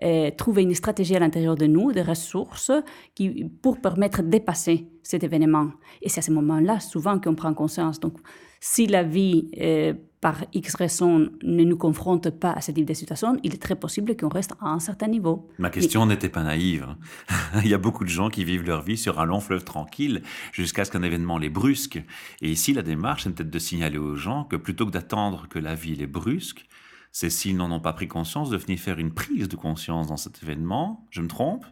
euh, 0.02 0.30
trouver 0.30 0.62
une 0.62 0.74
stratégie 0.74 1.16
à 1.16 1.18
l'intérieur 1.18 1.56
de 1.56 1.66
nous, 1.66 1.92
des 1.92 2.02
ressources 2.02 2.70
qui, 3.14 3.50
pour 3.62 3.80
permettre 3.80 4.22
de 4.22 4.28
dépasser 4.28 4.86
cet 5.02 5.24
événement. 5.24 5.70
Et 6.02 6.08
c'est 6.08 6.20
à 6.20 6.22
ce 6.22 6.30
moment-là 6.32 6.78
souvent 6.78 7.18
qu'on 7.18 7.34
prend 7.34 7.52
conscience. 7.54 7.98
Donc, 7.98 8.18
si 8.60 8.86
la 8.86 9.02
vie, 9.02 9.50
euh, 9.60 9.94
par 10.20 10.44
X 10.52 10.74
raison, 10.74 11.30
ne 11.42 11.64
nous 11.64 11.76
confronte 11.76 12.30
pas 12.30 12.52
à 12.52 12.60
ce 12.60 12.72
type 12.72 12.84
de 12.84 12.94
situation, 12.94 13.38
il 13.42 13.54
est 13.54 13.62
très 13.62 13.76
possible 13.76 14.16
qu'on 14.16 14.28
reste 14.28 14.52
à 14.60 14.68
un 14.68 14.80
certain 14.80 15.08
niveau. 15.08 15.48
Ma 15.58 15.70
question 15.70 16.06
n'était 16.06 16.28
pas 16.28 16.42
naïve. 16.42 16.86
Hein. 16.88 17.36
il 17.64 17.70
y 17.70 17.74
a 17.74 17.78
beaucoup 17.78 18.04
de 18.04 18.08
gens 18.08 18.28
qui 18.28 18.44
vivent 18.44 18.66
leur 18.66 18.82
vie 18.82 18.96
sur 18.96 19.20
un 19.20 19.24
long 19.24 19.40
fleuve 19.40 19.64
tranquille 19.64 20.22
jusqu'à 20.52 20.84
ce 20.84 20.90
qu'un 20.90 21.02
événement 21.02 21.38
les 21.38 21.50
brusque. 21.50 22.02
Et 22.42 22.50
ici, 22.50 22.72
la 22.72 22.82
démarche, 22.82 23.24
c'est 23.24 23.34
peut-être 23.34 23.50
de 23.50 23.58
signaler 23.58 23.98
aux 23.98 24.16
gens 24.16 24.44
que 24.44 24.56
plutôt 24.56 24.86
que 24.86 24.90
d'attendre 24.90 25.48
que 25.48 25.58
la 25.58 25.74
vie 25.74 25.94
les 25.94 26.06
brusque, 26.06 26.66
c'est 27.12 27.30
s'ils 27.30 27.56
n'en 27.56 27.70
ont 27.70 27.80
pas 27.80 27.92
pris 27.92 28.08
conscience 28.08 28.50
de 28.50 28.56
venir 28.56 28.78
faire 28.78 28.98
une 28.98 29.12
prise 29.12 29.48
de 29.48 29.56
conscience 29.56 30.08
dans 30.08 30.16
cet 30.16 30.42
événement. 30.42 31.06
Je 31.10 31.20
me 31.20 31.28
trompe? 31.28 31.64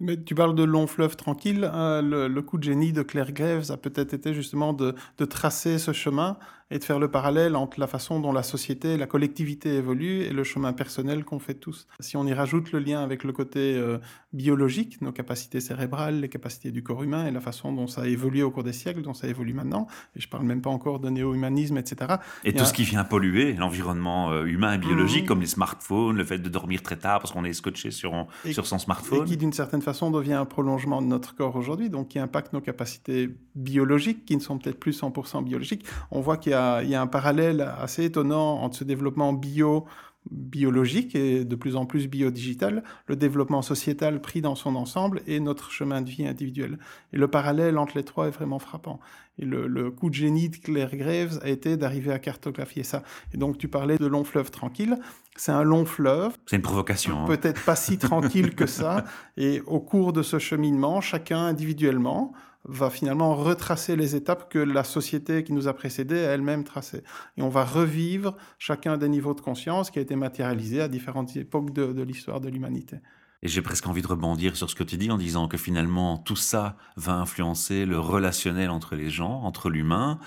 Mais 0.00 0.22
tu 0.22 0.34
parles 0.34 0.54
de 0.54 0.64
long 0.64 0.86
fleuve 0.86 1.16
tranquille. 1.16 1.64
Hein, 1.72 2.02
le, 2.02 2.40
coup 2.40 2.58
de 2.58 2.64
génie 2.64 2.92
de 2.92 3.02
Claire 3.02 3.32
Greves 3.32 3.70
a 3.70 3.76
peut-être 3.76 4.14
été 4.14 4.34
justement 4.34 4.72
de, 4.72 4.94
tracer 5.26 5.78
ce 5.78 5.92
chemin 5.92 6.38
et 6.70 6.78
de 6.78 6.84
faire 6.84 6.98
le 6.98 7.08
parallèle 7.08 7.56
entre 7.56 7.80
la 7.80 7.86
façon 7.86 8.20
dont 8.20 8.32
la 8.32 8.42
société, 8.42 8.96
la 8.96 9.06
collectivité 9.06 9.74
évolue 9.74 10.22
et 10.22 10.30
le 10.30 10.44
chemin 10.44 10.72
personnel 10.72 11.24
qu'on 11.24 11.38
fait 11.38 11.54
tous. 11.54 11.88
Si 11.98 12.16
on 12.16 12.26
y 12.26 12.32
rajoute 12.32 12.72
le 12.72 12.78
lien 12.78 13.02
avec 13.02 13.24
le 13.24 13.32
côté 13.32 13.76
euh, 13.76 13.98
biologique, 14.32 15.00
nos 15.02 15.12
capacités 15.12 15.60
cérébrales, 15.60 16.20
les 16.20 16.28
capacités 16.28 16.70
du 16.70 16.82
corps 16.82 17.02
humain 17.02 17.26
et 17.26 17.30
la 17.30 17.40
façon 17.40 17.72
dont 17.72 17.86
ça 17.86 18.02
a 18.02 18.06
évolué 18.06 18.42
au 18.42 18.50
cours 18.50 18.62
des 18.62 18.72
siècles, 18.72 19.02
dont 19.02 19.14
ça 19.14 19.26
évolue 19.26 19.52
maintenant, 19.52 19.88
et 20.14 20.20
je 20.20 20.28
parle 20.28 20.44
même 20.44 20.62
pas 20.62 20.70
encore 20.70 21.00
de 21.00 21.10
néo-humanisme, 21.10 21.76
etc. 21.76 22.14
Et 22.44 22.52
tout 22.52 22.64
ce 22.64 22.72
qui 22.72 22.84
vient 22.84 23.04
polluer 23.04 23.54
l'environnement 23.54 24.30
euh, 24.30 24.44
humain 24.44 24.74
et 24.74 24.78
biologique, 24.78 25.24
mmh. 25.24 25.28
comme 25.28 25.40
les 25.40 25.46
smartphones, 25.46 26.16
le 26.16 26.24
fait 26.24 26.38
de 26.38 26.48
dormir 26.48 26.82
très 26.82 26.96
tard 26.96 27.20
parce 27.20 27.32
qu'on 27.32 27.44
est 27.44 27.52
scotché 27.52 27.90
sur, 27.90 28.26
sur 28.52 28.66
son 28.66 28.78
smartphone. 28.78 29.22
Et 29.22 29.30
qui 29.30 29.36
d'une 29.36 29.52
certaine 29.52 29.82
façon 29.82 30.10
devient 30.10 30.34
un 30.34 30.44
prolongement 30.44 31.02
de 31.02 31.06
notre 31.06 31.34
corps 31.34 31.56
aujourd'hui, 31.56 31.90
donc 31.90 32.08
qui 32.08 32.18
impacte 32.18 32.52
nos 32.52 32.60
capacités 32.60 33.30
biologiques, 33.56 34.24
qui 34.24 34.36
ne 34.36 34.40
sont 34.40 34.58
peut-être 34.58 34.78
plus 34.78 35.00
100% 35.00 35.42
biologiques. 35.42 35.84
On 36.10 36.20
voit 36.20 36.36
qu'il 36.36 36.52
y 36.52 36.54
a 36.54 36.59
il 36.82 36.88
y 36.90 36.94
a 36.94 37.00
un 37.00 37.06
parallèle 37.06 37.60
assez 37.78 38.04
étonnant 38.04 38.62
entre 38.62 38.76
ce 38.76 38.84
développement 38.84 39.32
bio 39.32 39.86
biologique 40.30 41.14
et 41.14 41.44
de 41.44 41.56
plus 41.56 41.76
en 41.76 41.86
plus 41.86 42.08
biodigital, 42.08 42.84
le 43.06 43.16
développement 43.16 43.62
sociétal 43.62 44.20
pris 44.20 44.40
dans 44.40 44.54
son 44.54 44.76
ensemble 44.76 45.22
et 45.26 45.40
notre 45.40 45.70
chemin 45.70 46.02
de 46.02 46.10
vie 46.10 46.26
individuel. 46.26 46.78
Et 47.12 47.16
le 47.16 47.28
parallèle 47.28 47.78
entre 47.78 47.96
les 47.96 48.04
trois 48.04 48.28
est 48.28 48.30
vraiment 48.30 48.58
frappant. 48.58 49.00
Et 49.38 49.44
le, 49.46 49.90
coup 49.90 50.10
de 50.10 50.14
génie 50.14 50.50
de 50.50 50.56
Claire 50.56 50.94
Graves 50.94 51.40
a 51.42 51.48
été 51.48 51.76
d'arriver 51.76 52.12
à 52.12 52.18
cartographier 52.18 52.82
ça. 52.82 53.02
Et 53.32 53.38
donc 53.38 53.56
tu 53.56 53.68
parlais 53.68 53.96
de 53.96 54.06
long 54.06 54.24
fleuve 54.24 54.50
tranquille. 54.50 54.98
C'est 55.36 55.52
un 55.52 55.62
long 55.62 55.86
fleuve. 55.86 56.36
C'est 56.46 56.56
une 56.56 56.62
provocation. 56.62 57.22
Hein. 57.22 57.26
Peut-être 57.26 57.64
pas 57.64 57.76
si 57.76 57.96
tranquille 57.96 58.54
que 58.54 58.66
ça. 58.66 59.04
Et 59.38 59.62
au 59.62 59.80
cours 59.80 60.12
de 60.12 60.22
ce 60.22 60.38
cheminement, 60.38 61.00
chacun 61.00 61.38
individuellement 61.38 62.32
va 62.64 62.90
finalement 62.90 63.34
retracer 63.34 63.96
les 63.96 64.14
étapes 64.14 64.50
que 64.50 64.58
la 64.58 64.84
société 64.84 65.44
qui 65.44 65.52
nous 65.52 65.68
a 65.68 65.74
précédés 65.74 66.24
a 66.24 66.32
elle-même 66.32 66.64
tracées. 66.64 67.02
Et 67.36 67.42
on 67.42 67.48
va 67.48 67.64
revivre 67.64 68.36
chacun 68.58 68.98
des 68.98 69.08
niveaux 69.08 69.34
de 69.34 69.40
conscience 69.40 69.90
qui 69.90 69.98
a 69.98 70.02
été 70.02 70.16
matérialisé 70.16 70.80
à 70.80 70.88
différentes 70.88 71.36
époques 71.36 71.72
de, 71.72 72.02
l'histoire 72.02 72.40
de 72.40 72.48
l'humanité. 72.48 72.96
Et 73.42 73.48
j'ai 73.48 73.62
presque 73.62 73.86
envie 73.86 74.02
de 74.02 74.06
rebondir 74.06 74.56
sur 74.56 74.68
ce 74.68 74.74
que 74.74 74.84
tu 74.84 74.98
dis 74.98 75.10
en 75.10 75.16
disant 75.16 75.48
que 75.48 75.56
finalement 75.56 76.18
tout 76.18 76.36
ça 76.36 76.76
va 76.96 77.14
influencer 77.14 77.86
le 77.86 77.98
relationnel 77.98 78.68
entre 78.68 78.94
les 78.94 79.08
gens, 79.08 79.42
entre 79.42 79.70
l'humain. 79.70 80.18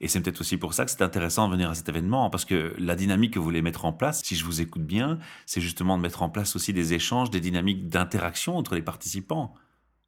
Et 0.00 0.08
c'est 0.08 0.20
peut-être 0.20 0.40
aussi 0.40 0.56
pour 0.56 0.72
ça 0.72 0.84
que 0.86 0.90
c'est 0.90 1.02
intéressant 1.02 1.46
de 1.46 1.52
venir 1.52 1.70
à 1.70 1.74
cet 1.74 1.88
événement, 1.88 2.28
parce 2.28 2.44
que 2.44 2.74
la 2.78 2.96
dynamique 2.96 3.34
que 3.34 3.38
vous 3.38 3.44
voulez 3.44 3.62
mettre 3.62 3.84
en 3.84 3.92
place, 3.92 4.20
si 4.24 4.34
je 4.34 4.44
vous 4.44 4.60
écoute 4.60 4.84
bien, 4.84 5.20
c'est 5.46 5.60
justement 5.60 5.96
de 5.96 6.02
mettre 6.02 6.22
en 6.22 6.28
place 6.28 6.56
aussi 6.56 6.72
des 6.72 6.92
échanges, 6.92 7.30
des 7.30 7.38
dynamiques 7.38 7.88
d'interaction 7.88 8.56
entre 8.56 8.74
les 8.74 8.82
participants. 8.82 9.54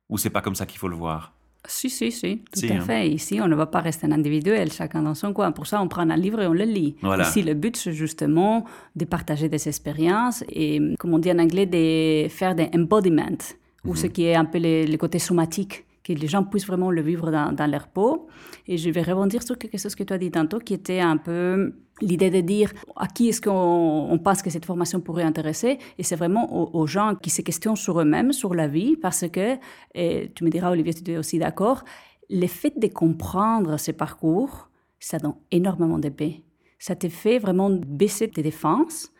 Ou 0.08 0.18
c'est 0.18 0.30
pas 0.30 0.40
comme 0.40 0.56
ça 0.56 0.66
qu'il 0.66 0.80
faut 0.80 0.88
le 0.88 0.96
voir? 0.96 1.32
Si, 1.66 1.88
si, 1.88 2.12
si, 2.12 2.42
tout 2.52 2.66
à 2.68 2.74
hein. 2.74 2.80
fait. 2.80 3.08
Ici, 3.08 3.40
on 3.40 3.48
ne 3.48 3.54
va 3.54 3.66
pas 3.66 3.80
rester 3.80 4.06
un 4.06 4.12
individuel, 4.12 4.70
chacun 4.72 5.02
dans 5.02 5.14
son 5.14 5.32
coin. 5.32 5.50
Pour 5.52 5.66
ça, 5.66 5.80
on 5.80 5.88
prend 5.88 6.08
un 6.08 6.16
livre 6.16 6.40
et 6.42 6.46
on 6.46 6.52
le 6.52 6.64
lit. 6.64 6.96
Ici, 7.20 7.42
le 7.42 7.54
but, 7.54 7.76
c'est 7.76 7.92
justement 7.92 8.64
de 8.96 9.04
partager 9.04 9.48
des 9.48 9.68
expériences 9.68 10.44
et, 10.48 10.80
comme 10.98 11.14
on 11.14 11.18
dit 11.18 11.30
en 11.30 11.38
anglais, 11.38 11.66
de 11.66 12.28
faire 12.28 12.54
des 12.54 12.68
embodiment, 12.74 13.38
ou 13.84 13.90
mhm. 13.90 13.96
ce 13.96 14.06
qui 14.06 14.24
est 14.24 14.34
un 14.34 14.44
peu 14.44 14.58
le 14.62 14.96
côté 14.96 15.18
somatique 15.18 15.84
que 16.04 16.12
les 16.12 16.28
gens 16.28 16.44
puissent 16.44 16.66
vraiment 16.66 16.90
le 16.90 17.00
vivre 17.00 17.30
dans, 17.30 17.70
leur 17.70 17.88
peau. 17.88 18.28
Et 18.68 18.76
je 18.76 18.90
vais 18.90 19.02
rebondir 19.02 19.42
sur 19.42 19.56
quelque 19.56 19.78
chose 19.78 19.94
que 19.94 20.04
tu 20.04 20.12
as 20.12 20.18
dit 20.18 20.30
tantôt, 20.30 20.58
qui 20.58 20.74
était 20.74 21.00
un 21.00 21.16
peu 21.16 21.74
l'idée 22.00 22.30
de 22.30 22.40
dire 22.40 22.72
à 22.94 23.06
qui 23.06 23.30
est-ce 23.30 23.40
qu'on 23.40 24.18
pense 24.22 24.42
que 24.42 24.50
cette 24.50 24.66
formation 24.66 25.00
pourrait 25.00 25.22
intéresser? 25.22 25.78
Et 25.98 26.02
c'est 26.02 26.16
vraiment 26.16 26.74
aux, 26.74 26.86
gens 26.86 27.14
qui 27.14 27.30
se 27.30 27.40
questionnent 27.40 27.76
sur 27.76 27.98
eux-mêmes, 28.00 28.32
sur 28.32 28.54
la 28.54 28.68
vie, 28.68 28.96
parce 28.96 29.26
que, 29.28 29.56
et 29.94 30.30
tu 30.34 30.44
me 30.44 30.50
diras, 30.50 30.70
Olivier, 30.70 30.92
tu 30.92 31.10
es 31.10 31.16
aussi 31.16 31.38
d'accord, 31.38 31.82
le 32.28 32.46
fait 32.46 32.78
de 32.78 32.88
comprendre 32.88 33.78
ces 33.78 33.94
parcours, 33.94 34.68
ça 34.98 35.18
donne 35.18 35.36
énormément 35.50 35.98
de 35.98 36.10
paix. 36.10 36.42
Ça 36.78 36.96
te 36.96 37.08
fait 37.08 37.38
vraiment 37.38 37.70
baisser 37.70 38.28
tes 38.28 38.42
défenses 38.42 39.10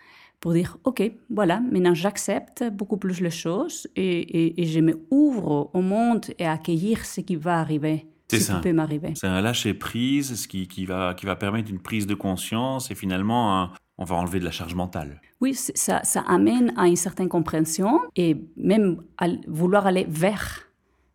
pour 0.44 0.52
dire, 0.52 0.76
OK, 0.84 1.02
voilà, 1.30 1.58
maintenant 1.72 1.94
j'accepte 1.94 2.64
beaucoup 2.70 2.98
plus 2.98 3.22
les 3.22 3.30
choses 3.30 3.88
et, 3.96 4.60
et, 4.60 4.66
je 4.66 4.80
me 4.80 5.00
ouvre 5.10 5.70
au 5.72 5.80
monde 5.80 6.26
et 6.38 6.44
à 6.44 6.52
accueillir 6.52 7.06
ce 7.06 7.22
qui 7.22 7.34
va 7.34 7.60
arriver. 7.60 8.04
C'est 8.28 8.40
ça. 8.40 8.56
Qui 8.56 8.60
peut 8.60 8.72
m'arriver. 8.74 9.14
C'est 9.14 9.26
un 9.26 9.40
lâcher 9.40 9.72
prise, 9.72 10.34
ce 10.34 10.46
qui, 10.46 10.68
qui, 10.68 10.84
va, 10.84 11.14
qui 11.14 11.24
va 11.24 11.34
permettre 11.34 11.70
une 11.70 11.78
prise 11.78 12.06
de 12.06 12.14
conscience 12.14 12.90
et 12.90 12.94
finalement, 12.94 13.70
on 13.96 14.04
va 14.04 14.16
enlever 14.16 14.38
de 14.38 14.44
la 14.44 14.50
charge 14.50 14.74
mentale. 14.74 15.22
Oui, 15.40 15.54
ça, 15.54 16.04
ça 16.04 16.20
amène 16.28 16.74
à 16.76 16.88
une 16.88 16.96
certaine 16.96 17.30
compréhension 17.30 18.00
et 18.14 18.36
même 18.58 18.98
à 19.16 19.28
vouloir 19.48 19.86
aller 19.86 20.04
vers 20.06 20.60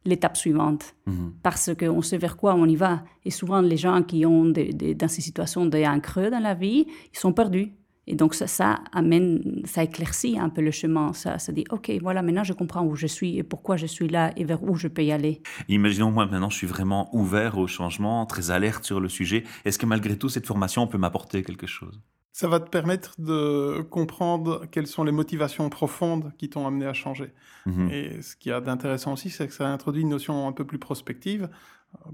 l'étape 0.06 0.38
suivante. 0.38 0.96
Mhm. 1.06 1.34
Parce 1.44 1.70
qu'on 1.80 2.02
sait 2.02 2.18
vers 2.18 2.36
quoi 2.36 2.56
on 2.56 2.66
y 2.66 2.76
va. 2.76 3.04
Et 3.26 3.30
souvent, 3.30 3.62
les 3.62 3.78
gens 3.78 4.02
qui 4.02 4.26
ont 4.26 4.46
dans 4.46 5.08
ces 5.08 5.22
situations 5.22 5.68
des 5.68 5.86
un 5.86 6.00
creux 6.00 6.32
dans 6.32 6.40
la 6.40 6.56
vie, 6.56 6.88
ils 7.14 7.20
sont 7.20 7.32
perdus. 7.32 7.74
Et 8.10 8.16
donc, 8.16 8.34
ça, 8.34 8.80
amène, 8.92 9.62
ça 9.66 9.84
éclaircit 9.84 10.38
un 10.40 10.50
peu 10.50 10.62
le 10.62 10.72
chemin. 10.72 11.14
Ça, 11.14 11.38
ça 11.38 11.52
dit, 11.52 11.64
OK, 11.70 11.92
voilà, 12.02 12.24
maintenant 12.24 12.44
je 12.44 12.54
comprends 12.54 12.84
où 12.84 12.96
je 12.96 13.08
suis 13.08 13.38
et 13.38 13.44
pourquoi 13.44 13.78
je 13.78 13.86
suis 13.86 14.10
là 14.10 14.34
et 14.36 14.44
vers 14.44 14.64
où 14.64 14.76
je 14.76 14.88
peux 14.88 15.04
y 15.04 15.12
aller. 15.12 15.42
Imaginons, 15.68 16.12
moi, 16.12 16.26
maintenant, 16.26 16.50
je 16.50 16.58
suis 16.58 16.68
vraiment 16.68 17.16
ouvert 17.16 17.58
au 17.60 17.68
changement, 17.68 18.26
très 18.26 18.50
alerte 18.50 18.84
sur 18.84 19.00
le 19.00 19.10
sujet. 19.10 19.44
Est-ce 19.64 19.78
que 19.78 19.86
malgré 19.86 20.18
tout, 20.18 20.28
cette 20.28 20.48
formation 20.48 20.88
peut 20.88 20.98
m'apporter 20.98 21.44
quelque 21.44 21.68
chose? 21.68 22.02
Ça 22.32 22.48
va 22.48 22.60
te 22.60 22.70
permettre 22.70 23.20
de 23.20 23.82
comprendre 23.90 24.66
quelles 24.72 24.88
sont 24.88 25.04
les 25.04 25.12
motivations 25.12 25.70
profondes 25.70 26.32
qui 26.38 26.50
t'ont 26.50 26.66
amené 26.66 26.86
à 26.86 26.94
changer. 26.94 27.34
Mhm. 27.66 27.90
Et 27.92 28.22
ce 28.22 28.36
qui 28.36 28.52
a 28.52 28.62
d'intéressant 28.62 29.14
aussi, 29.14 29.30
c'est 29.30 29.48
que 29.48 29.54
ça 29.54 29.68
introduit 29.68 30.04
une 30.04 30.10
notion 30.10 30.48
un 30.48 30.52
peu 30.52 30.66
plus 30.66 30.80
prospective 30.80 31.50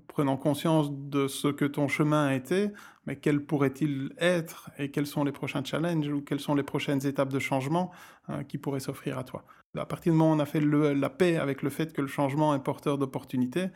prenant 0.08 0.38
conscience 0.38 0.90
de 0.92 1.28
ce 1.28 1.48
que 1.48 1.66
ton 1.66 1.88
chemin 1.88 2.28
a 2.28 2.36
été, 2.36 2.70
mais 3.06 3.18
quel 3.18 3.44
pourrait-il 3.44 4.14
être 4.18 4.70
et 4.78 4.90
quels 4.90 5.08
sont 5.08 5.24
les 5.24 5.32
prochains 5.32 5.64
challenges 5.64 6.08
ou 6.08 6.22
quelles 6.22 6.40
sont 6.40 6.56
les 6.56 6.64
prochaines 6.64 7.06
étapes 7.06 7.32
de 7.32 7.40
changement 7.40 7.92
hein, 8.28 8.44
qui 8.44 8.58
pourraient 8.58 8.80
s'offrir 8.80 9.18
à 9.18 9.24
toi. 9.24 9.44
À 9.78 9.86
partir 9.86 10.14
du 10.14 10.18
moment 10.18 10.32
où 10.32 10.36
on 10.36 10.40
a 10.40 10.46
fait 10.46 10.62
la 10.62 11.10
paix 11.10 11.36
avec 11.36 11.62
le 11.62 11.70
fait 11.70 11.92
que 11.92 12.02
le 12.02 12.08
changement 12.08 12.56
est 12.56 12.64
porteur 12.64 12.98
d'opportunités, 12.98 13.68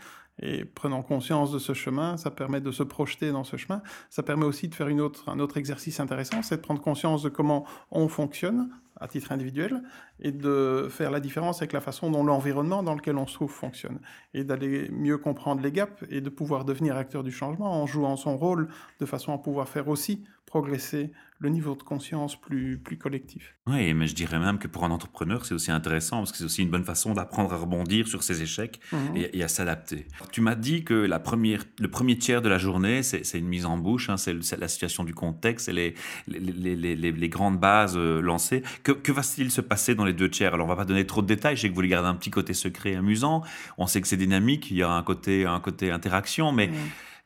et 0.42 0.66
prenant 0.66 1.02
conscience 1.02 1.52
de 1.52 1.60
ce 1.60 1.74
chemin, 1.74 2.18
ça 2.18 2.32
permet 2.32 2.62
de 2.62 2.72
se 2.72 2.84
projeter 2.84 3.32
dans 3.32 3.44
ce 3.44 3.58
chemin. 3.58 3.82
Ça 4.10 4.24
permet 4.24 4.46
aussi 4.46 4.68
de 4.68 4.76
faire 4.76 4.88
une 4.88 5.02
autre, 5.02 5.30
un 5.30 5.40
autre 5.40 5.58
exercice 5.58 6.00
intéressant, 6.00 6.42
c'est 6.42 6.58
de 6.58 6.62
prendre 6.62 6.82
conscience 6.82 7.24
de 7.24 7.30
comment 7.30 7.66
on 7.92 8.08
fonctionne 8.08 8.70
à 9.00 9.08
titre 9.08 9.32
individuel 9.32 9.82
et 10.22 10.32
de 10.32 10.88
faire 10.90 11.12
la 11.12 11.20
différence 11.20 11.58
avec 11.62 11.74
la 11.74 11.82
façon 11.82 12.12
dont 12.12 12.24
l'environnement 12.24 12.84
dans 12.84 12.96
lequel 12.96 13.18
on 13.18 13.28
se 13.28 13.34
trouve 13.34 13.52
fonctionne 13.52 14.00
et 14.34 14.44
d'aller 14.44 14.90
mieux 14.92 15.18
comprendre 15.18 15.62
les 15.62 15.72
gaps 15.72 16.04
et 16.10 16.22
de 16.22 16.30
pouvoir 16.30 16.66
devenir 16.66 16.98
acteur 16.98 17.24
du 17.24 17.32
changement 17.32 17.82
en 17.82 17.86
jouant 17.86 18.16
son 18.16 18.38
rôle 18.38 18.68
de 19.00 19.06
façon 19.06 19.34
à 19.34 19.38
pouvoir 19.38 19.68
faire 19.68 19.88
aussi 19.88 20.24
progresser 20.46 21.12
le 21.42 21.50
niveau 21.50 21.74
de 21.74 21.84
conscience 21.84 22.40
plus, 22.40 22.78
plus 22.78 22.98
collectif. 22.98 23.56
Oui, 23.68 23.94
mais 23.94 24.08
je 24.08 24.16
dirais 24.16 24.40
même 24.40 24.58
que 24.58 24.68
pour 24.68 24.84
un 24.84 24.92
entrepreneur, 24.92 25.46
c'est 25.46 25.54
aussi 25.54 25.72
intéressant 25.72 26.18
parce 26.18 26.32
que 26.32 26.38
c'est 26.40 26.44
aussi 26.44 26.64
une 26.64 26.70
bonne 26.70 26.84
façon 26.84 27.14
d'apprendre 27.14 27.54
à 27.54 27.58
rebondir 27.58 28.08
sur 28.08 28.24
ses 28.24 28.42
échecs 28.42 28.82
mhm. 28.92 29.16
et, 29.16 29.44
à 29.44 29.48
s'adapter. 29.48 30.08
Tu 30.32 30.42
m'as 30.42 30.56
dit 30.56 30.84
que 30.84 30.94
la 30.94 31.20
première, 31.20 31.64
le 31.80 31.90
premier 31.90 32.18
tiers 32.18 32.42
de 32.42 32.50
la 32.50 32.58
journée, 32.58 33.04
c'est 33.04 33.38
une 33.38 33.48
mise 33.48 33.66
en 33.66 33.78
bouche, 33.78 34.10
hein, 34.10 34.18
c'est 34.18 34.58
la 34.58 34.68
situation 34.68 35.06
du 35.06 35.14
contexte, 35.14 35.68
c'est 35.68 35.74
les 35.74 35.94
les, 36.28 36.76
les, 36.76 36.96
les, 36.96 37.30
grandes 37.30 37.60
bases 37.60 37.96
euh, 37.96 38.22
lancées. 38.22 38.64
Que, 38.84 38.92
que 38.92 39.12
va-t-il 39.12 39.52
se 39.52 39.62
passer 39.62 39.96
dans 39.96 40.06
les 40.06 40.09
deux 40.14 40.30
tiers. 40.30 40.54
Alors, 40.54 40.66
on 40.66 40.70
va 40.70 40.76
pas 40.76 40.86
donner 40.86 41.06
trop 41.06 41.22
de 41.22 41.28
détails, 41.28 41.56
je 41.56 41.62
sais 41.62 41.68
que 41.68 41.72
vous 41.72 41.76
voulez 41.76 41.88
garder 41.88 42.10
un 42.10 42.16
petit 42.16 42.32
côté 42.32 42.54
secret 42.54 42.96
amusant. 42.96 43.44
On 43.78 43.88
sait 43.88 44.02
que 44.02 44.08
c'est 44.08 44.18
dynamique, 44.18 44.72
il 44.72 44.78
y 44.78 44.84
a 44.84 44.90
un 44.90 45.04
côté, 45.04 45.46
un 45.46 45.60
côté 45.60 45.92
interaction, 45.92 46.52
mais... 46.52 46.70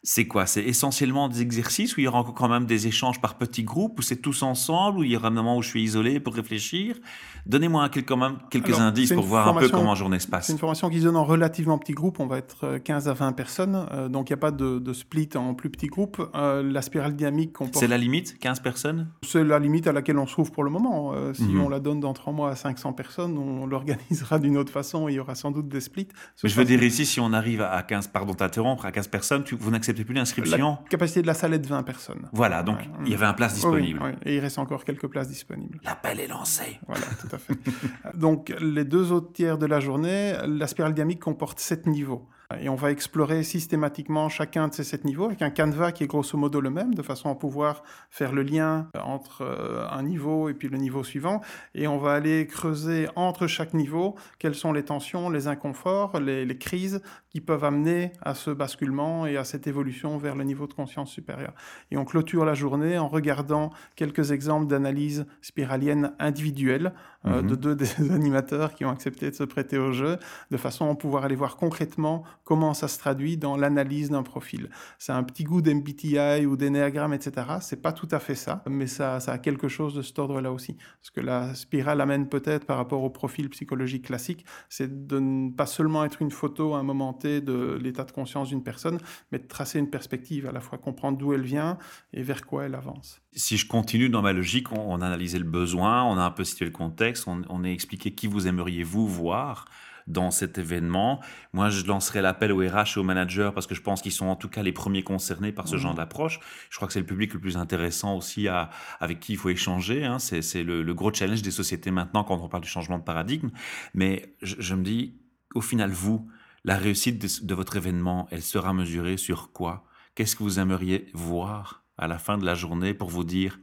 c'est 0.06 0.28
quoi? 0.28 0.46
C'est 0.46 0.64
essentiellement 0.64 1.30
des 1.30 1.42
exercices 1.42 1.96
où 1.96 2.02
il 2.02 2.04
y 2.04 2.08
aura 2.08 2.26
quand 2.36 2.50
même 2.50 2.66
des 2.66 2.88
échanges 2.88 3.22
par 3.22 3.36
petits 3.36 3.64
groupes, 3.64 4.00
où 4.00 4.02
c'est 4.02 4.18
tous 4.18 4.44
ensemble, 4.44 5.00
où 5.00 5.04
il 5.04 5.12
y 5.12 5.16
aura 5.16 5.30
un 5.30 5.32
moment 5.32 5.56
où 5.56 5.62
je 5.62 5.70
suis 5.70 5.82
isolé 5.82 6.20
pour 6.20 6.36
réfléchir? 6.36 6.98
Donnez-moi 7.46 7.90
quand 8.06 8.18
même 8.18 8.38
quelques 8.50 8.78
indices 8.80 9.14
pour 9.14 9.24
voir 9.24 9.48
un 9.48 9.54
peu 9.54 9.70
comment 9.70 9.96
journée 9.96 10.20
se 10.20 10.28
passe. 10.28 10.48
C'est 10.48 10.54
une 10.54 10.60
formation 10.60 10.90
qui 10.90 11.00
se 11.00 11.06
donne 11.06 11.16
en 11.16 11.24
relativement 11.24 11.78
petits 11.78 11.94
groupes, 11.94 12.20
on 12.20 12.28
va 12.28 12.38
être 12.38 12.80
15 12.80 13.08
euh, 13.08 13.12
à 13.12 13.14
20 13.14 13.32
personnes, 13.32 13.88
euh, 13.94 14.10
donc 14.10 14.30
il 14.30 14.34
n'y 14.34 14.36
a 14.36 14.42
pas 14.42 14.52
de, 14.52 14.94
split 14.94 15.30
en 15.36 15.54
plus 15.54 15.70
petits 15.70 15.88
groupes. 15.88 16.22
Euh, 16.36 16.62
la 16.62 16.82
spirale 16.82 17.16
dynamique. 17.16 17.56
C'est 17.72 17.88
la 17.88 17.98
limite, 17.98 18.38
15 18.40 18.60
personnes? 18.60 19.08
C'est 19.22 19.44
la 19.44 19.58
limite 19.58 19.88
à 19.88 19.94
laquelle 19.94 20.18
on 20.18 20.28
se 20.28 20.34
trouve 20.34 20.52
pour 20.52 20.66
le 20.66 20.70
moment. 20.70 21.14
si 21.34 21.44
mhm. 21.44 21.62
on 21.62 21.70
la 21.70 21.80
donne 21.80 22.02
dans 22.02 22.14
3 22.14 22.34
mois 22.34 22.52
à 22.52 22.56
500 22.58 22.92
personnes, 22.92 23.38
on 23.38 23.66
l'organisera 23.68 24.38
d'une 24.38 24.58
autre 24.58 24.72
façon, 24.72 25.08
il 25.08 25.14
y 25.14 25.20
aura 25.20 25.36
sans 25.36 25.52
doute 25.52 25.70
des 25.70 25.80
splits. 25.80 26.10
je 26.44 26.54
veux 26.54 26.66
dire 26.66 26.84
ici, 26.84 27.06
si 27.06 27.22
on 27.22 27.32
arrive 27.32 27.62
à 27.62 27.82
15, 27.84 28.08
pardon 28.08 28.34
t'interrompre, 28.34 28.86
à 28.86 28.92
15 28.92 29.08
personnes, 29.08 29.44
tu, 29.46 29.56
vous 29.56 29.72
n'acceptez 29.72 29.93
plus 30.02 30.14
l'inscription 30.16 30.78
La 30.84 30.90
capacité 30.90 31.22
de 31.22 31.28
la 31.28 31.34
salle 31.34 31.54
est 31.54 31.60
de 31.60 31.68
20 31.68 31.84
personnes. 31.84 32.30
Voilà, 32.34 32.64
donc 32.64 32.80
il 33.06 33.12
y 33.12 33.14
avait 33.14 33.26
un 33.26 33.34
place 33.34 33.54
disponible. 33.54 34.18
et 34.26 34.36
il 34.36 34.40
reste 34.40 34.58
encore 34.58 34.84
quelques 34.84 35.08
places 35.08 35.28
disponibles. 35.30 35.80
L'appel 35.84 36.20
est 36.20 36.28
lancé. 36.28 36.80
Voilà, 36.88 37.06
tout 37.22 37.34
à 37.36 37.38
fait. 37.38 37.54
Donc 38.18 38.54
les 38.60 38.84
deux 38.86 39.12
autres 39.12 39.32
tiers 39.34 39.58
de 39.58 39.66
la 39.66 39.80
journée, 39.80 40.34
la 40.48 40.68
spirale 40.68 40.94
dynamique 40.94 41.20
comporte 41.20 41.60
sept 41.60 41.86
niveaux. 41.86 42.28
Et 42.60 42.70
on 42.70 42.76
va 42.76 42.92
explorer 42.92 43.44
systématiquement 43.44 44.30
chacun 44.30 44.68
de 44.68 44.74
ces 44.74 44.84
sept 44.84 45.06
niveaux 45.06 45.26
avec 45.26 45.42
un 45.42 45.50
canevas 45.50 45.92
qui 45.92 46.04
est 46.04 46.08
grosso 46.08 46.38
modo 46.38 46.62
le 46.62 46.70
même, 46.70 46.94
de 46.94 47.02
façon 47.02 47.30
à 47.30 47.36
pouvoir 47.36 47.84
faire 48.10 48.32
le 48.32 48.44
lien 48.44 48.90
entre 49.02 49.42
euh, 49.42 49.88
un 49.90 50.04
niveau 50.04 50.50
et 50.50 50.54
puis 50.54 50.70
le 50.70 50.78
niveau 50.78 51.04
suivant. 51.04 51.42
Et 51.74 51.88
on 51.88 51.98
va 51.98 52.14
aller 52.14 52.46
creuser 52.48 53.08
entre 53.16 53.48
chaque 53.48 53.74
niveau 53.74 54.16
quelles 54.40 54.56
sont 54.56 54.74
les 54.74 54.84
tensions, 54.84 55.30
les 55.30 55.48
inconforts, 55.48 56.20
les, 56.20 56.54
crises 56.58 57.02
qui 57.30 57.42
peuvent 57.42 57.64
amener 57.64 58.12
à 58.22 58.36
ce 58.36 58.52
basculement 58.52 59.26
et 59.26 59.38
à 59.38 59.44
cette 59.44 59.66
évolution 59.66 60.18
vers 60.18 60.36
le 60.36 60.44
niveau 60.44 60.68
de 60.68 60.74
conscience 60.74 61.10
supérieur. 61.10 61.54
Et 61.90 61.98
on 61.98 62.06
clôture 62.06 62.46
la 62.46 62.54
journée 62.54 63.00
en 63.00 63.08
regardant 63.08 63.72
quelques 63.96 64.32
exemples 64.32 64.68
d'analyse 64.68 65.26
spiralienne 65.42 66.14
individuelle 66.20 66.94
euh, 67.26 67.42
de 67.42 67.56
mhm. 67.56 67.56
deux 67.56 67.76
des 67.76 68.02
animateurs 68.12 68.74
qui 68.76 68.86
ont 68.86 68.92
accepté 68.92 69.32
de 69.32 69.36
se 69.36 69.44
prêter 69.44 69.78
au 69.78 69.92
jeu, 69.94 70.20
de 70.52 70.58
façon 70.58 70.92
à 70.92 70.96
pouvoir 70.96 71.24
aller 71.24 71.36
voir 71.36 71.56
concrètement 71.56 72.24
comment 72.44 72.74
ça 72.74 72.88
se 72.88 72.98
traduit 72.98 73.38
dans 73.38 73.56
l'analyse 73.56 74.10
d'un 74.10 74.24
profil. 74.24 74.70
C'est 75.00 75.12
un 75.12 75.24
petit 75.24 75.44
goût 75.44 75.62
d'MBTI 75.62 76.46
ou 76.46 76.58
d'énéagramme, 76.58 77.14
etc. 77.14 77.48
C'est 77.62 77.82
pas 77.82 77.94
tout 77.94 78.08
à 78.12 78.20
fait 78.20 78.36
ça, 78.36 78.64
mais 78.70 78.88
ça, 78.88 79.20
ça 79.20 79.34
a 79.34 79.38
quelque 79.38 79.68
chose 79.68 79.94
de 79.94 80.02
cet 80.02 80.20
ordre-là 80.20 80.52
aussi. 80.52 80.78
Ce 81.02 81.12
que 81.12 81.22
la 81.22 81.56
spirale 81.56 82.02
amène 82.02 82.28
peut-être 82.28 82.66
par 82.66 82.78
rapport 82.78 83.04
au 83.04 83.10
profil 83.10 83.50
psychologique 83.50 84.06
classique, 84.06 84.46
c'est 84.70 85.08
de 85.08 85.20
ne 85.20 85.52
pas 85.52 85.66
seulement 85.66 86.04
être 86.04 86.22
une 86.22 86.32
photo 86.32 86.74
à 86.74 86.80
un 86.80 86.84
moment 86.84 87.14
T 87.14 87.42
de 87.42 87.80
l'état 87.82 88.04
de 88.04 88.12
conscience 88.12 88.50
d'une 88.50 88.64
personne, 88.64 89.00
mais 89.32 89.40
de 89.40 89.48
tracer 89.48 89.80
une 89.80 89.90
perspective, 89.90 90.48
à 90.48 90.52
la 90.52 90.60
fois 90.60 90.78
comprendre 90.78 91.18
d'où 91.18 91.34
elle 91.34 91.44
vient 91.44 91.78
et 92.12 92.24
vers 92.24 92.46
quoi 92.46 92.66
elle 92.66 92.76
avance. 92.76 93.22
Si 93.34 93.58
je 93.58 93.68
continue 93.68 94.10
dans 94.10 94.22
ma 94.22 94.34
logique, 94.34 94.72
on, 94.72 95.02
a 95.02 95.06
analysé 95.06 95.40
le 95.40 95.46
besoin, 95.46 96.04
on 96.04 96.18
a 96.18 96.24
un 96.24 96.32
peu 96.32 96.44
situé 96.44 96.66
le 96.66 96.72
contexte, 96.72 97.28
on, 97.28 97.42
on 97.50 97.64
a 97.64 97.68
expliqué 97.68 98.12
qui 98.12 98.28
vous 98.28 98.48
aimeriez 98.48 98.84
vous 98.84 99.08
voir 99.08 99.66
dans 100.08 100.32
cet 100.32 100.58
événement. 100.58 101.22
Moi, 101.54 101.70
je 101.70 101.86
lancerai 101.86 102.22
l'appel 102.22 102.52
aux 102.52 102.60
RH 102.60 102.98
et 102.98 103.00
aux 103.00 103.04
managers 103.04 103.52
parce 103.54 103.68
que 103.68 103.76
je 103.76 103.82
pense 103.82 104.02
qu'ils 104.02 104.12
sont 104.12 104.28
en 104.28 104.36
tout 104.36 104.50
cas 104.50 104.64
les 104.64 104.72
premiers 104.72 105.04
concernés 105.04 105.52
par 105.52 105.68
ce 105.68 105.76
mmh. 105.76 105.80
genre 105.80 105.94
d'approche. 105.96 106.40
Je 106.70 106.76
crois 106.78 106.88
que 106.88 106.94
c'est 106.94 107.00
le 107.00 107.06
public 107.06 107.34
le 107.34 107.40
plus 107.40 107.58
intéressant 107.58 108.16
aussi 108.16 108.48
à, 108.48 108.70
avec 109.00 109.20
qui 109.20 109.34
il 109.34 109.38
faut 109.38 109.50
échanger. 109.50 110.06
Hein. 110.06 110.20
C'est 110.20 110.64
le, 110.64 110.84
le, 110.84 110.94
gros 110.94 111.14
challenge 111.14 111.42
des 111.42 111.52
sociétés 111.52 111.92
maintenant 111.92 112.24
quand 112.24 112.38
on 112.42 112.48
parle 112.48 112.64
du 112.64 112.70
changement 112.70 112.98
de 112.98 113.04
paradigme. 113.04 113.50
Mais 113.94 114.36
je, 114.42 114.56
je 114.60 114.76
me 114.76 114.84
dis, 114.84 115.20
au 115.54 115.62
final, 115.62 115.92
vous, 115.92 116.28
La 116.66 116.78
réussite 116.78 117.46
de, 117.46 117.56
votre 117.56 117.76
événement, 117.76 118.28
elle 118.32 118.42
sera 118.42 118.74
mesurée 118.74 119.18
sur 119.18 119.52
quoi? 119.52 119.84
Qu'est-ce 120.16 120.38
que 120.38 120.44
vous 120.44 120.60
aimeriez 120.60 121.10
voir 121.14 121.84
à 121.98 122.08
la 122.08 122.18
fin 122.18 122.38
de 122.38 122.46
la 122.46 122.56
journée 122.56 122.94
pour 122.94 123.10
vous 123.10 123.26
dire 123.26 123.60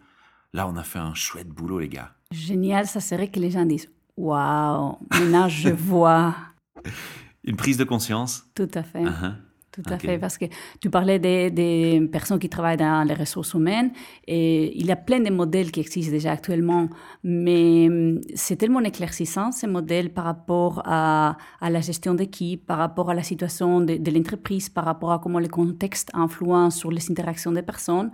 là, 0.52 0.68
on 0.68 0.76
a 0.76 0.82
fait 0.82 0.98
un 0.98 1.14
chouette 1.14 1.48
boulot, 1.48 1.78
les 1.78 1.88
gars? 1.88 2.14
Génial, 2.30 2.86
ça 2.86 3.00
serait 3.00 3.30
que 3.30 3.40
les 3.40 3.50
gens 3.50 3.64
disent 3.64 3.90
waouh, 4.20 4.98
maintenant 5.10 5.48
je 5.48 5.68
vois. 5.90 6.34
Une 7.44 7.56
prise 7.56 7.76
de 7.76 7.84
conscience 7.84 8.44
Tout 8.54 8.68
à 8.74 8.82
fait. 8.82 9.02
Uh-huh. 9.02 9.34
Tout 9.72 9.82
à 9.86 9.98
fait, 9.98 10.18
parce 10.18 10.36
que 10.36 10.46
tu 10.80 10.90
parlais 10.90 11.20
des, 11.20 12.08
personnes 12.10 12.40
qui 12.40 12.48
travaillent 12.48 12.76
dans 12.76 13.06
les 13.06 13.14
ressources 13.14 13.54
humaines 13.54 13.92
et 14.26 14.76
il 14.76 14.84
y 14.84 14.90
a 14.90 14.96
plein 14.96 15.20
de 15.20 15.30
modèles 15.30 15.70
qui 15.70 15.78
existent 15.78 16.10
déjà 16.10 16.32
actuellement, 16.32 16.88
mais 17.22 17.86
hum, 17.88 18.20
c'est 18.34 18.56
tellement 18.56 18.80
éclaircissant 18.80 19.52
ces 19.52 19.68
modèles 19.68 20.12
par 20.12 20.24
rapport 20.24 20.82
à, 20.84 21.36
la 21.62 21.80
gestion 21.80 22.14
d'équipe, 22.14 22.66
par 22.66 22.78
rapport 22.78 23.10
à 23.10 23.14
la 23.14 23.22
situation 23.22 23.80
de, 23.80 23.96
de 23.96 24.10
l'entreprise, 24.10 24.68
par 24.68 24.84
rapport 24.84 25.12
à 25.12 25.20
comment 25.20 25.38
le 25.38 25.48
contexte 25.48 26.10
influence 26.14 26.76
sur 26.76 26.90
les 26.90 27.08
interactions 27.08 27.52
des 27.52 27.62
personnes 27.62 28.10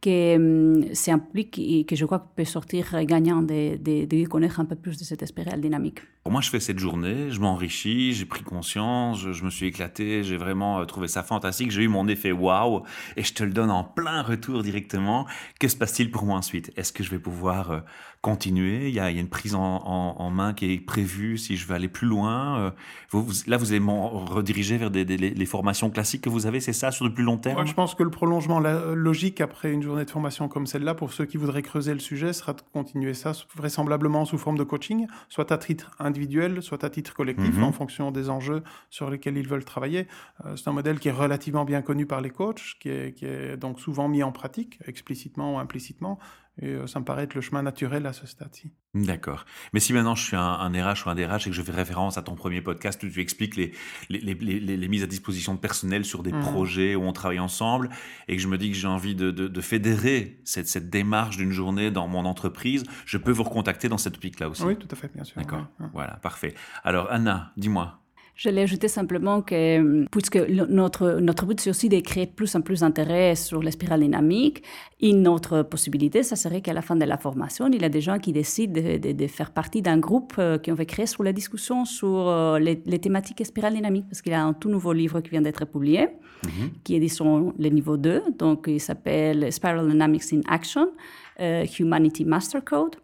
que 0.00 0.36
hum, 0.36 0.84
c'est 0.92 1.10
un 1.10 1.18
public 1.18 1.86
que 1.86 1.96
je 1.96 2.04
crois 2.04 2.18
peut 2.36 2.44
sortir 2.44 3.04
gagnant 3.04 3.42
de, 3.42 3.76
de, 3.76 4.26
connaître 4.26 4.60
un 4.60 4.64
peu 4.64 4.76
plus 4.76 4.96
de 4.98 5.04
cette 5.04 5.24
spirale 5.26 5.60
dynamique. 5.60 6.00
Pour 6.22 6.32
moi, 6.32 6.40
je 6.40 6.50
fais 6.50 6.60
cette 6.60 6.78
journée, 6.78 7.30
je 7.30 7.40
m'enrichis, 7.40 8.12
j'ai 8.12 8.26
pris 8.26 8.42
conscience, 8.42 9.18
je, 9.18 9.44
me 9.44 9.50
suis 9.50 9.66
éclaté, 9.66 10.22
j'ai 10.22 10.36
vraiment 10.36 10.80
euh, 10.80 10.84
trouvé 10.84 11.08
ça 11.08 11.22
fantastique, 11.22 11.70
j'ai 11.70 11.82
eu 11.82 11.88
mon 11.88 12.06
effet 12.06 12.32
waouh, 12.32 12.82
et 13.16 13.22
je 13.22 13.32
te 13.32 13.42
le 13.42 13.50
donne 13.50 13.70
en 13.70 13.82
plein 13.82 14.22
retour 14.22 14.62
directement. 14.62 15.26
Que 15.58 15.68
se 15.68 15.76
passe-t-il 15.76 16.10
pour 16.10 16.24
moi 16.24 16.36
ensuite? 16.36 16.70
Est-ce 16.76 16.92
que 16.92 17.02
je 17.02 17.10
vais 17.10 17.18
pouvoir 17.18 17.70
euh, 17.70 17.80
continuer 18.20 18.88
il 18.88 18.94
y, 18.94 19.00
a, 19.00 19.10
il 19.10 19.16
y, 19.16 19.18
a, 19.18 19.22
une 19.22 19.28
prise 19.28 19.54
en, 19.54 19.60
en, 19.60 20.30
main 20.30 20.52
qui 20.52 20.72
est 20.72 20.80
prévue 20.80 21.38
si 21.38 21.56
je 21.56 21.66
veux 21.66 21.74
aller 21.74 21.88
plus 21.88 22.06
loin 22.06 22.58
euh, 22.58 22.70
vous, 23.10 23.26
Là, 23.46 23.56
vous 23.56 23.70
allez 23.70 23.80
m'en 23.80 24.08
rediriger 24.08 24.76
vers 24.76 24.90
des, 24.90 25.04
les 25.04 25.46
formations 25.46 25.88
classiques 25.90 26.22
que 26.22 26.28
vous 26.28 26.46
avez, 26.46 26.60
c'est 26.60 26.72
ça, 26.72 26.90
sur 26.90 27.04
le 27.04 27.14
plus 27.14 27.22
long 27.22 27.38
terme? 27.38 27.64
Je 27.66 27.74
pense 27.74 27.94
que 27.94 28.02
le 28.02 28.10
prolongement 28.10 28.60
logique 28.60 29.40
après 29.40 29.72
une 29.72 29.82
journée 29.82 30.04
de 30.04 30.10
formation 30.10 30.48
comme 30.48 30.66
celle-là, 30.66 30.94
pour 30.94 31.12
ceux 31.12 31.26
qui 31.26 31.36
voudraient 31.36 31.62
creuser 31.62 31.92
le 31.92 32.00
sujet, 32.00 32.32
sera 32.32 32.54
de 32.54 32.62
continuer 32.72 33.14
ça 33.14 33.32
vraisemblablement 33.56 34.24
sous 34.24 34.38
forme 34.38 34.58
de 34.58 34.64
coaching, 34.64 35.06
soit 35.28 35.52
à 35.52 35.58
titre 35.58 35.92
individuel, 35.98 36.62
soit 36.62 36.82
à 36.84 36.90
titre 36.90 37.14
collectif, 37.14 37.56
mhm. 37.56 37.64
en 37.64 37.72
fonction 37.72 38.10
des 38.10 38.30
enjeux 38.30 38.62
sur 38.90 39.10
lesquels 39.10 39.36
ils 39.36 39.48
veulent 39.48 39.64
travailler. 39.64 40.08
Euh, 40.44 40.56
c'est 40.56 40.68
un 40.68 40.72
modèle 40.72 40.98
qui 40.98 41.08
est 41.08 41.12
relativement 41.12 41.64
bien 41.64 41.82
connu 41.82 42.06
par 42.06 42.20
les 42.20 42.30
coachs, 42.30 42.76
qui 42.80 42.88
est, 42.88 43.14
qui 43.14 43.26
est 43.26 43.56
donc 43.56 43.80
souvent 43.80 44.08
mis 44.08 44.22
en 44.22 44.32
pratique, 44.32 44.78
explicitement 44.86 45.54
ou 45.54 45.58
implicitement, 45.58 46.18
et 46.60 46.68
euh, 46.68 46.86
ça 46.86 47.00
me 47.00 47.04
paraît 47.04 47.24
être 47.24 47.34
le 47.34 47.40
chemin 47.40 47.62
naturel 47.62 48.06
à 48.06 48.12
ce 48.12 48.26
stade-ci. 48.26 48.72
D'accord. 48.94 49.44
Mais 49.72 49.80
si 49.80 49.92
maintenant 49.92 50.14
je 50.14 50.24
suis 50.24 50.36
un, 50.36 50.42
un, 50.42 50.70
RH 50.70 51.06
ou 51.06 51.10
un 51.10 51.14
DRH 51.14 51.46
et 51.46 51.50
que 51.50 51.56
je 51.56 51.62
fais 51.62 51.72
référence 51.72 52.18
à 52.18 52.22
ton 52.22 52.34
premier 52.34 52.60
podcast 52.60 53.02
où 53.02 53.08
tu 53.08 53.20
expliques 53.20 53.56
les, 53.56 53.72
les, 54.08 54.20
les, 54.20 54.60
les 54.60 54.88
mises 54.88 55.02
à 55.02 55.06
disposition 55.06 55.54
de 55.54 55.60
personnel 55.60 56.04
sur 56.04 56.22
des 56.22 56.32
mmh. 56.32 56.40
projets 56.40 56.94
où 56.96 57.02
on 57.02 57.12
travaille 57.12 57.38
ensemble 57.38 57.90
et 58.26 58.36
que 58.36 58.42
je 58.42 58.48
me 58.48 58.58
dis 58.58 58.70
que 58.70 58.76
j'ai 58.76 58.88
envie 58.88 59.14
de, 59.14 59.30
de, 59.30 59.46
de, 59.46 59.60
fédérer 59.60 60.40
cette, 60.44 60.68
cette 60.68 60.90
démarche 60.90 61.36
d'une 61.36 61.52
journée 61.52 61.90
dans 61.90 62.08
mon 62.08 62.24
entreprise, 62.24 62.84
je 63.06 63.18
peux 63.18 63.30
vous 63.30 63.44
recontacter 63.44 63.88
dans 63.88 63.98
cette 63.98 64.16
optique-là 64.16 64.48
aussi. 64.48 64.64
Oui, 64.64 64.76
tout 64.76 64.88
à 64.90 64.96
fait, 64.96 65.12
bien 65.14 65.24
sûr. 65.24 65.36
D'accord. 65.36 65.66
Voilà, 65.92 66.14
parfait. 66.16 66.54
Alors, 66.82 67.10
Anna, 67.10 67.52
dis-moi, 67.56 68.00
je 68.38 68.50
l'ai 68.50 68.62
ajouté 68.62 68.86
simplement 68.86 69.42
que, 69.42 70.04
puisque 70.12 70.36
notre, 70.36 71.18
notre 71.18 71.44
but, 71.44 71.60
c'est 71.60 71.70
aussi 71.70 71.88
de 71.88 71.98
créer 71.98 72.26
plus 72.26 72.54
en 72.54 72.60
plus 72.60 72.80
d'intérêt 72.80 73.34
sur 73.34 73.60
la 73.64 73.72
spirale 73.72 74.00
dynamique, 74.00 74.62
une 75.00 75.26
autre 75.26 75.64
possibilité, 75.64 76.22
ça 76.22 76.36
serait 76.36 76.60
qu'à 76.60 76.72
la 76.72 76.80
fin 76.80 76.94
de 76.94 77.04
la 77.04 77.18
formation, 77.18 77.66
il 77.66 77.82
y 77.82 77.84
a 77.84 77.88
des 77.88 78.00
gens 78.00 78.20
qui 78.20 78.32
décident 78.32 78.80
de, 78.80 79.12
de, 79.12 79.26
faire 79.26 79.50
partie 79.50 79.82
d'un 79.82 79.98
groupe 79.98 80.34
euh, 80.38 80.56
qu'on 80.56 80.74
veut 80.74 80.84
créer 80.84 81.06
sur 81.06 81.24
la 81.24 81.32
discussion 81.32 81.84
sur 81.84 82.28
euh, 82.28 82.60
les, 82.60 82.76
thématiques 83.00 83.44
spirale 83.44 83.74
dynamique, 83.74 84.06
parce 84.08 84.22
qu'il 84.22 84.30
y 84.30 84.36
a 84.36 84.44
un 84.44 84.52
tout 84.52 84.68
nouveau 84.68 84.92
livre 84.92 85.20
qui 85.20 85.30
vient 85.30 85.42
d'être 85.42 85.64
publié, 85.64 86.06
mhm. 86.44 86.70
qui 86.84 86.94
est, 86.94 87.00
disons, 87.00 87.52
le 87.58 87.68
niveau 87.70 87.96
2, 87.96 88.22
donc 88.38 88.66
il 88.68 88.80
s'appelle 88.80 89.52
Spiral 89.52 89.88
Dynamics 89.88 90.32
in 90.32 90.42
Action, 90.48 90.92
euh, 91.40 91.66
Humanity 91.80 92.24
Master 92.24 92.62
Code. 92.62 92.94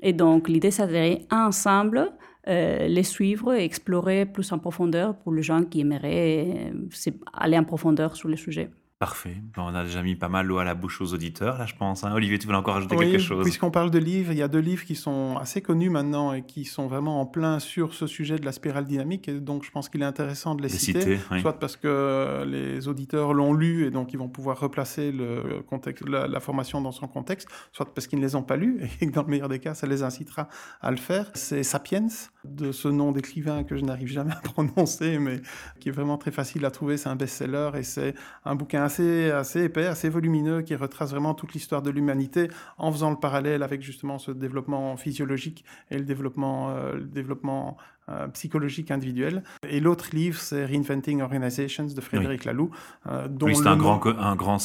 Et 0.00 0.14
donc, 0.14 0.48
l'idée, 0.48 0.70
c'est 0.70 0.86
d'aller 0.86 1.26
ensemble 1.30 2.10
euh, 2.46 2.86
les 2.86 3.02
suivre 3.02 3.52
explorer 3.54 4.24
plus 4.24 4.52
en 4.52 4.58
profondeur 4.58 5.16
pour 5.16 5.32
les 5.32 5.42
gens 5.42 5.64
qui 5.64 5.80
aimeraient 5.80 6.72
euh, 6.72 7.10
aller 7.32 7.58
en 7.58 7.64
profondeur 7.64 8.16
sur 8.16 8.28
le 8.28 8.36
sujet. 8.36 8.70
Parfait. 8.98 9.36
on 9.56 9.74
a 9.76 9.84
déjà 9.84 10.02
mis 10.02 10.16
pas 10.16 10.28
mal 10.28 10.46
l'eau 10.46 10.58
à 10.58 10.64
la 10.64 10.74
bouche 10.74 11.00
aux 11.00 11.14
auditeurs, 11.14 11.56
là, 11.56 11.66
je 11.66 11.74
pense. 11.76 12.02
Hein. 12.02 12.12
Olivier, 12.14 12.36
tu 12.36 12.48
veux 12.48 12.54
encore 12.54 12.78
ajouter 12.78 12.96
quelque 12.96 13.18
chose? 13.20 13.44
Puisqu'on 13.44 13.70
parle 13.70 13.92
de 13.92 13.98
livres, 13.98 14.32
il 14.32 14.38
y 14.38 14.42
a 14.42 14.48
deux 14.48 14.58
livres 14.58 14.84
qui 14.84 14.96
sont 14.96 15.36
assez 15.36 15.62
connus 15.62 15.88
maintenant 15.88 16.32
et 16.32 16.42
qui 16.42 16.64
sont 16.64 16.88
vraiment 16.88 17.20
en 17.20 17.26
plein 17.26 17.60
sur 17.60 17.94
ce 17.94 18.08
sujet 18.08 18.40
de 18.40 18.44
la 18.44 18.50
spirale 18.50 18.86
dynamique. 18.86 19.28
Et 19.28 19.34
donc, 19.34 19.62
je 19.62 19.70
pense 19.70 19.88
qu'il 19.88 20.02
est 20.02 20.04
intéressant 20.04 20.56
de 20.56 20.62
les, 20.62 20.68
citer. 20.68 21.20
Soit 21.40 21.60
parce 21.60 21.76
que 21.76 22.44
les 22.44 22.88
auditeurs 22.88 23.34
l'ont 23.34 23.52
lu 23.52 23.86
et 23.86 23.92
donc 23.92 24.12
ils 24.12 24.18
vont 24.18 24.28
pouvoir 24.28 24.58
replacer 24.58 25.12
le 25.12 25.62
contexte, 25.62 26.04
la, 26.08 26.40
formation 26.40 26.80
dans 26.80 26.90
son 26.90 27.06
contexte, 27.06 27.46
soit 27.70 27.94
parce 27.94 28.08
qu'ils 28.08 28.18
ne 28.18 28.24
les 28.24 28.34
ont 28.34 28.42
pas 28.42 28.56
lus 28.56 28.80
et 29.00 29.06
que 29.06 29.12
dans 29.12 29.22
le 29.22 29.28
meilleur 29.28 29.48
des 29.48 29.60
cas, 29.60 29.74
ça 29.74 29.86
les 29.86 30.02
incitera 30.02 30.48
à 30.80 30.90
le 30.90 30.96
faire. 30.96 31.30
C'est 31.34 31.62
Sapiens, 31.62 32.08
de 32.44 32.72
ce 32.72 32.88
nom 32.88 33.12
d'écrivain 33.12 33.62
que 33.62 33.76
je 33.76 33.84
n'arrive 33.84 34.08
jamais 34.08 34.32
à 34.32 34.40
prononcer, 34.42 35.20
mais 35.20 35.40
qui 35.78 35.88
est 35.88 35.92
vraiment 35.92 36.18
très 36.18 36.32
facile 36.32 36.64
à 36.64 36.72
trouver. 36.72 36.96
C'est 36.96 37.08
un 37.08 37.16
best-seller 37.16 37.70
et 37.76 37.84
c'est 37.84 38.14
un 38.44 38.56
bouquin 38.56 38.87
assez, 38.88 39.30
assez 39.30 39.64
épais, 39.64 39.86
assez 39.86 40.08
volumineux, 40.08 40.62
qui 40.62 40.74
retrace 40.74 41.10
vraiment 41.10 41.34
toute 41.34 41.52
l'histoire 41.52 41.82
de 41.82 41.90
l'humanité 41.90 42.48
en 42.78 42.90
faisant 42.90 43.10
le 43.10 43.16
parallèle 43.16 43.62
avec 43.62 43.82
justement 43.82 44.18
ce 44.18 44.30
développement 44.30 44.96
physiologique 44.96 45.64
et 45.90 45.98
le 45.98 46.04
développement, 46.04 46.70
euh, 46.70 46.94
le 46.94 47.04
développement 47.04 47.76
euh, 48.08 48.26
psychologique 48.28 48.90
individuel. 48.90 49.42
Et 49.68 49.80
l'autre 49.80 50.08
livre, 50.12 50.40
c'est 50.40 50.64
Reinventing 50.64 51.20
Organizations 51.20 51.84
de 51.84 52.00
Frédéric 52.00 52.46
Laloux. 52.46 52.70
Euh, 53.06 53.28
dont 53.28 53.52
c'est 53.52 53.66
un 53.66 53.76
grand, 53.76 54.00
un 54.06 54.34
grand, 54.34 54.58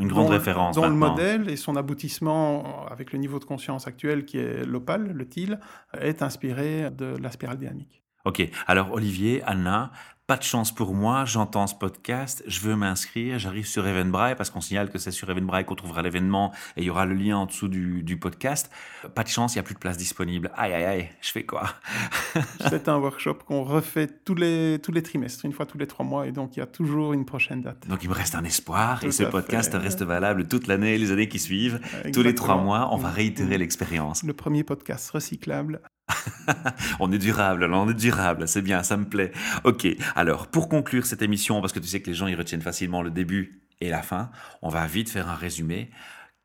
une 0.00 0.08
grande 0.08 0.28
référence. 0.28 0.76
Dont 0.76 0.88
le 0.88 0.94
modèle 0.94 1.48
et 1.48 1.56
son 1.56 1.76
aboutissement, 1.76 2.86
avec 2.90 3.12
le 3.12 3.18
niveau 3.18 3.38
de 3.38 3.44
conscience 3.44 3.86
actuel 3.86 4.26
qui 4.26 4.36
est 4.38 4.66
l'opal, 4.66 5.12
le 5.12 5.26
TIL, 5.26 5.58
est 5.98 6.20
inspiré 6.20 6.90
de 6.90 7.16
la 7.18 7.30
spirale 7.30 7.56
dynamique. 7.56 8.02
Ok, 8.24 8.48
alors 8.68 8.92
Olivier, 8.92 9.42
Anna, 9.46 9.90
pas 10.32 10.38
de 10.38 10.44
chance 10.44 10.74
pour 10.74 10.94
moi, 10.94 11.26
j'entends 11.26 11.66
ce 11.66 11.74
podcast, 11.74 12.42
je 12.46 12.60
veux 12.60 12.74
m'inscrire, 12.74 13.38
j'arrive 13.38 13.66
sur 13.66 13.86
Eventbrite 13.86 14.38
parce 14.38 14.48
qu'on 14.48 14.62
signale 14.62 14.88
que 14.88 14.96
c'est 14.96 15.10
sur 15.10 15.28
Eventbrite 15.28 15.66
qu'on 15.66 15.74
trouvera 15.74 16.00
l'événement 16.00 16.52
et 16.78 16.80
il 16.80 16.84
y 16.86 16.88
aura 16.88 17.04
le 17.04 17.12
lien 17.12 17.36
en 17.36 17.44
dessous 17.44 17.68
du, 17.68 18.02
du 18.02 18.16
podcast. 18.16 18.70
Pas 19.14 19.24
de 19.24 19.28
chance, 19.28 19.54
il 19.54 19.58
n'y 19.58 19.60
a 19.60 19.62
plus 19.62 19.74
de 19.74 19.78
place 19.78 19.98
disponible. 19.98 20.50
Aïe, 20.56 20.72
aïe, 20.72 20.84
aïe, 20.84 21.10
je 21.20 21.32
fais 21.32 21.44
quoi? 21.44 21.74
C'est 22.70 22.88
un 22.88 22.96
workshop 22.96 23.40
qu'on 23.46 23.62
refait 23.62 24.06
tous 24.06 24.34
les, 24.34 24.78
tous 24.82 24.90
les 24.90 25.02
trimestres, 25.02 25.44
une 25.44 25.52
fois 25.52 25.66
tous 25.66 25.76
les 25.76 25.86
trois 25.86 26.06
mois 26.06 26.26
et 26.26 26.32
donc 26.32 26.56
il 26.56 26.60
y 26.60 26.62
a 26.62 26.66
toujours 26.66 27.12
une 27.12 27.26
prochaine 27.26 27.60
date. 27.60 27.86
Donc 27.86 28.02
il 28.02 28.08
me 28.08 28.14
reste 28.14 28.34
un 28.34 28.44
espoir 28.44 29.04
et 29.04 29.12
ce 29.12 29.24
podcast 29.24 29.74
reste 29.74 30.02
valable 30.02 30.48
toute 30.48 30.66
l'année, 30.66 30.96
les 30.96 31.12
années 31.12 31.28
qui 31.28 31.40
suivent. 31.40 31.78
Tous 32.10 32.22
les 32.22 32.34
trois 32.34 32.56
mois, 32.56 32.88
on 32.90 32.96
va 32.96 33.10
réitérer 33.10 33.58
l'expérience. 33.58 34.22
Le 34.22 34.32
premier 34.32 34.64
podcast 34.64 35.10
recyclable 35.10 35.82
on 37.00 37.12
est 37.12 37.18
durable, 37.18 37.64
on 37.72 37.88
est 37.88 37.94
durable, 37.94 38.48
c'est 38.48 38.62
bien, 38.62 38.82
ça 38.82 38.96
me 38.96 39.04
plaît. 39.04 39.32
Ok, 39.64 39.86
alors 40.14 40.48
pour 40.48 40.68
conclure 40.68 41.06
cette 41.06 41.22
émission, 41.22 41.60
parce 41.60 41.72
que 41.72 41.78
tu 41.78 41.88
sais 41.88 42.00
que 42.00 42.08
les 42.08 42.14
gens 42.14 42.26
ils 42.26 42.36
retiennent 42.36 42.62
facilement 42.62 43.02
le 43.02 43.10
début 43.10 43.62
et 43.80 43.88
la 43.88 44.02
fin, 44.02 44.30
on 44.62 44.68
va 44.68 44.86
vite 44.86 45.10
faire 45.10 45.28
un 45.28 45.34
résumé. 45.34 45.90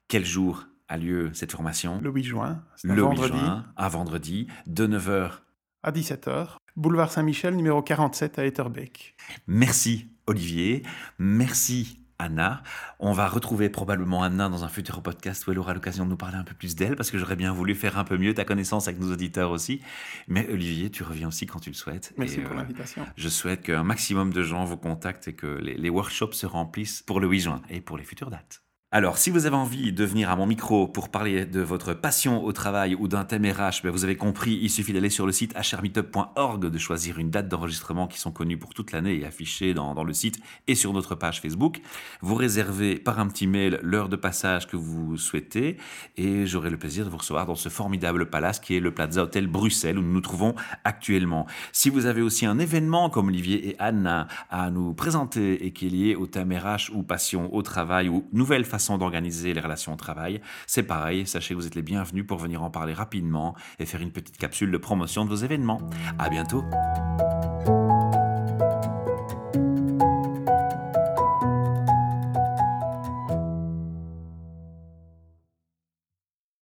Quel 0.08 0.26
jour 0.26 0.68
a 0.88 0.98
lieu 0.98 1.32
cette 1.34 1.52
formation? 1.52 2.00
Le 2.02 2.10
8 2.10 2.24
juin. 2.24 2.64
Le 2.84 3.04
8 3.04 3.24
juin, 3.28 3.66
à 3.76 3.90
vendredi, 3.90 4.48
de 4.66 4.88
9h 4.88 5.32
à 5.84 5.92
17h, 5.92 6.58
boulevard 6.76 7.12
Saint-Michel, 7.12 7.56
numéro 7.56 7.82
47 7.82 8.40
à 8.40 8.46
Etterbeek. 8.46 9.16
Merci 9.48 10.08
Olivier, 10.26 10.84
merci 11.20 12.07
Anna. 12.20 12.64
On 13.00 13.12
va 13.12 13.28
retrouver 13.28 13.70
probablement 13.70 14.24
Anna 14.24 14.50
dans 14.50 14.64
un 14.64 14.68
futur 14.68 15.02
podcast 15.02 15.46
où 15.48 15.52
elle 15.52 15.60
aura 15.60 15.74
l'occasion 15.74 16.06
de 16.06 16.10
nous 16.10 16.18
parler 16.18 16.38
un 16.38 16.44
peu 16.44 16.54
plus 16.54 16.76
d'elle, 16.76 16.96
parce 16.96 17.12
que 17.12 17.18
j'aurais 17.18 17.36
bien 17.36 17.54
voulu 17.54 17.76
faire 17.76 17.98
un 17.98 18.04
peu 18.04 18.18
mieux 18.18 18.34
ta 18.34 18.46
connaissance 18.46 18.88
avec 18.88 19.00
nos 19.00 19.12
auditeurs 19.12 19.52
aussi. 19.52 19.82
Mais 20.28 20.48
Olivier, 20.50 20.90
tu 20.90 21.04
reviens 21.04 21.28
aussi 21.28 21.46
quand 21.46 21.60
tu 21.60 21.70
le 21.70 21.76
souhaites. 21.76 22.14
Merci 22.18 22.40
pour 22.40 22.54
euh, 22.54 22.56
l'invitation. 22.56 23.06
Je 23.16 23.30
souhaite 23.30 23.64
qu'un 23.64 23.84
maximum 23.84 24.34
de 24.34 24.44
gens 24.44 24.66
vous 24.66 24.78
contactent 24.78 25.28
et 25.28 25.34
que 25.34 25.48
les 25.48 25.90
workshops 25.90 26.34
se 26.34 26.46
remplissent 26.46 27.02
pour 27.02 27.20
le 27.20 27.28
8 27.28 27.40
juin 27.40 27.62
et 27.70 27.82
pour 27.82 27.98
les 27.98 28.04
futures 28.04 28.30
dates. 28.30 28.62
Alors, 28.90 29.18
si 29.18 29.32
vous 29.32 29.46
avez 29.46 29.58
envie 29.58 29.92
de 29.92 30.06
venir 30.06 30.30
à 30.30 30.38
mon 30.38 30.46
micro 30.46 30.88
pour 30.88 31.10
parler 31.10 31.46
de 31.46 31.60
votre 31.60 31.94
passion 31.94 32.46
au 32.46 32.54
travail 32.54 32.96
ou 32.96 33.10
d'un 33.10 33.26
thème 33.26 33.46
RH, 33.46 33.84
ben, 33.84 33.90
vous 33.90 34.06
avez 34.06 34.16
compris, 34.16 34.58
il 34.62 34.70
suffit 34.70 34.94
d'aller 34.94 35.10
sur 35.10 35.26
le 35.26 35.34
site 35.34 35.54
hrmeetup.org, 35.58 36.70
de 36.70 36.78
choisir 36.78 37.20
une 37.20 37.30
date 37.30 37.50
d'enregistrement 37.50 38.08
qui 38.08 38.18
sont 38.18 38.32
connues 38.32 38.58
pour 38.58 38.74
toute 38.74 38.94
l'année 38.94 39.20
et 39.20 39.26
affichées 39.26 39.74
dans, 39.74 39.94
dans, 39.94 40.06
le 40.06 40.14
site 40.14 40.40
et 40.70 40.76
sur 40.76 40.94
notre 40.94 41.16
page 41.16 41.42
Facebook. 41.42 41.82
Vous 42.22 42.36
réservez 42.36 42.96
par 42.96 43.20
un 43.20 43.28
petit 43.28 43.46
mail 43.46 43.78
l'heure 43.84 44.08
de 44.08 44.16
passage 44.16 44.68
que 44.68 44.78
vous 44.78 45.18
souhaitez 45.18 45.76
et 46.16 46.46
j'aurai 46.46 46.70
le 46.70 46.78
plaisir 46.78 47.04
de 47.04 47.10
vous 47.10 47.18
recevoir 47.18 47.46
dans 47.46 47.56
ce 47.56 47.68
formidable 47.68 48.30
palace 48.30 48.62
qui 48.62 48.78
est 48.78 48.80
le 48.80 48.94
Plaza 48.94 49.24
Hotel 49.24 49.48
Bruxelles 49.48 50.00
où 50.00 50.02
nous 50.02 50.14
nous 50.14 50.22
trouvons 50.22 50.56
actuellement. 50.86 51.46
Si 51.74 51.90
vous 51.90 52.06
avez 52.06 52.22
aussi 52.22 52.46
un 52.46 52.58
événement 52.58 53.10
comme 53.10 53.28
Olivier 53.28 53.68
et 53.68 53.76
Anna 53.80 54.30
à 54.50 54.72
nous 54.72 54.94
présenter 54.94 55.66
et 55.66 55.74
qui 55.74 55.88
est 55.88 55.90
lié 55.90 56.16
au 56.16 56.26
thème 56.26 56.54
RH 56.54 56.94
ou 56.94 57.04
passion 57.04 57.54
au 57.54 57.62
travail 57.64 58.08
ou 58.08 58.30
nouvelle 58.32 58.64
façon 58.78 58.98
d'organiser 58.98 59.54
les 59.54 59.62
relations 59.62 59.94
au 59.94 59.96
travail. 59.96 60.40
C'est 60.68 60.84
pareil, 60.84 61.26
sachez 61.26 61.56
que 61.56 61.60
vous 61.60 61.68
êtes 61.68 61.76
les 61.76 61.82
bienvenus 61.82 62.26
pour 62.28 62.38
venir 62.38 62.62
en 62.62 62.70
parler 62.70 62.94
rapidement 62.94 63.56
et 63.80 63.86
faire 63.86 64.02
une 64.02 64.12
petite 64.12 64.38
capsule 64.38 64.72
de 64.72 64.78
promotion 64.78 65.26
de 65.26 65.30
vos 65.30 65.36
événements. 65.36 65.82
À 66.20 66.30
bientôt! 66.30 66.64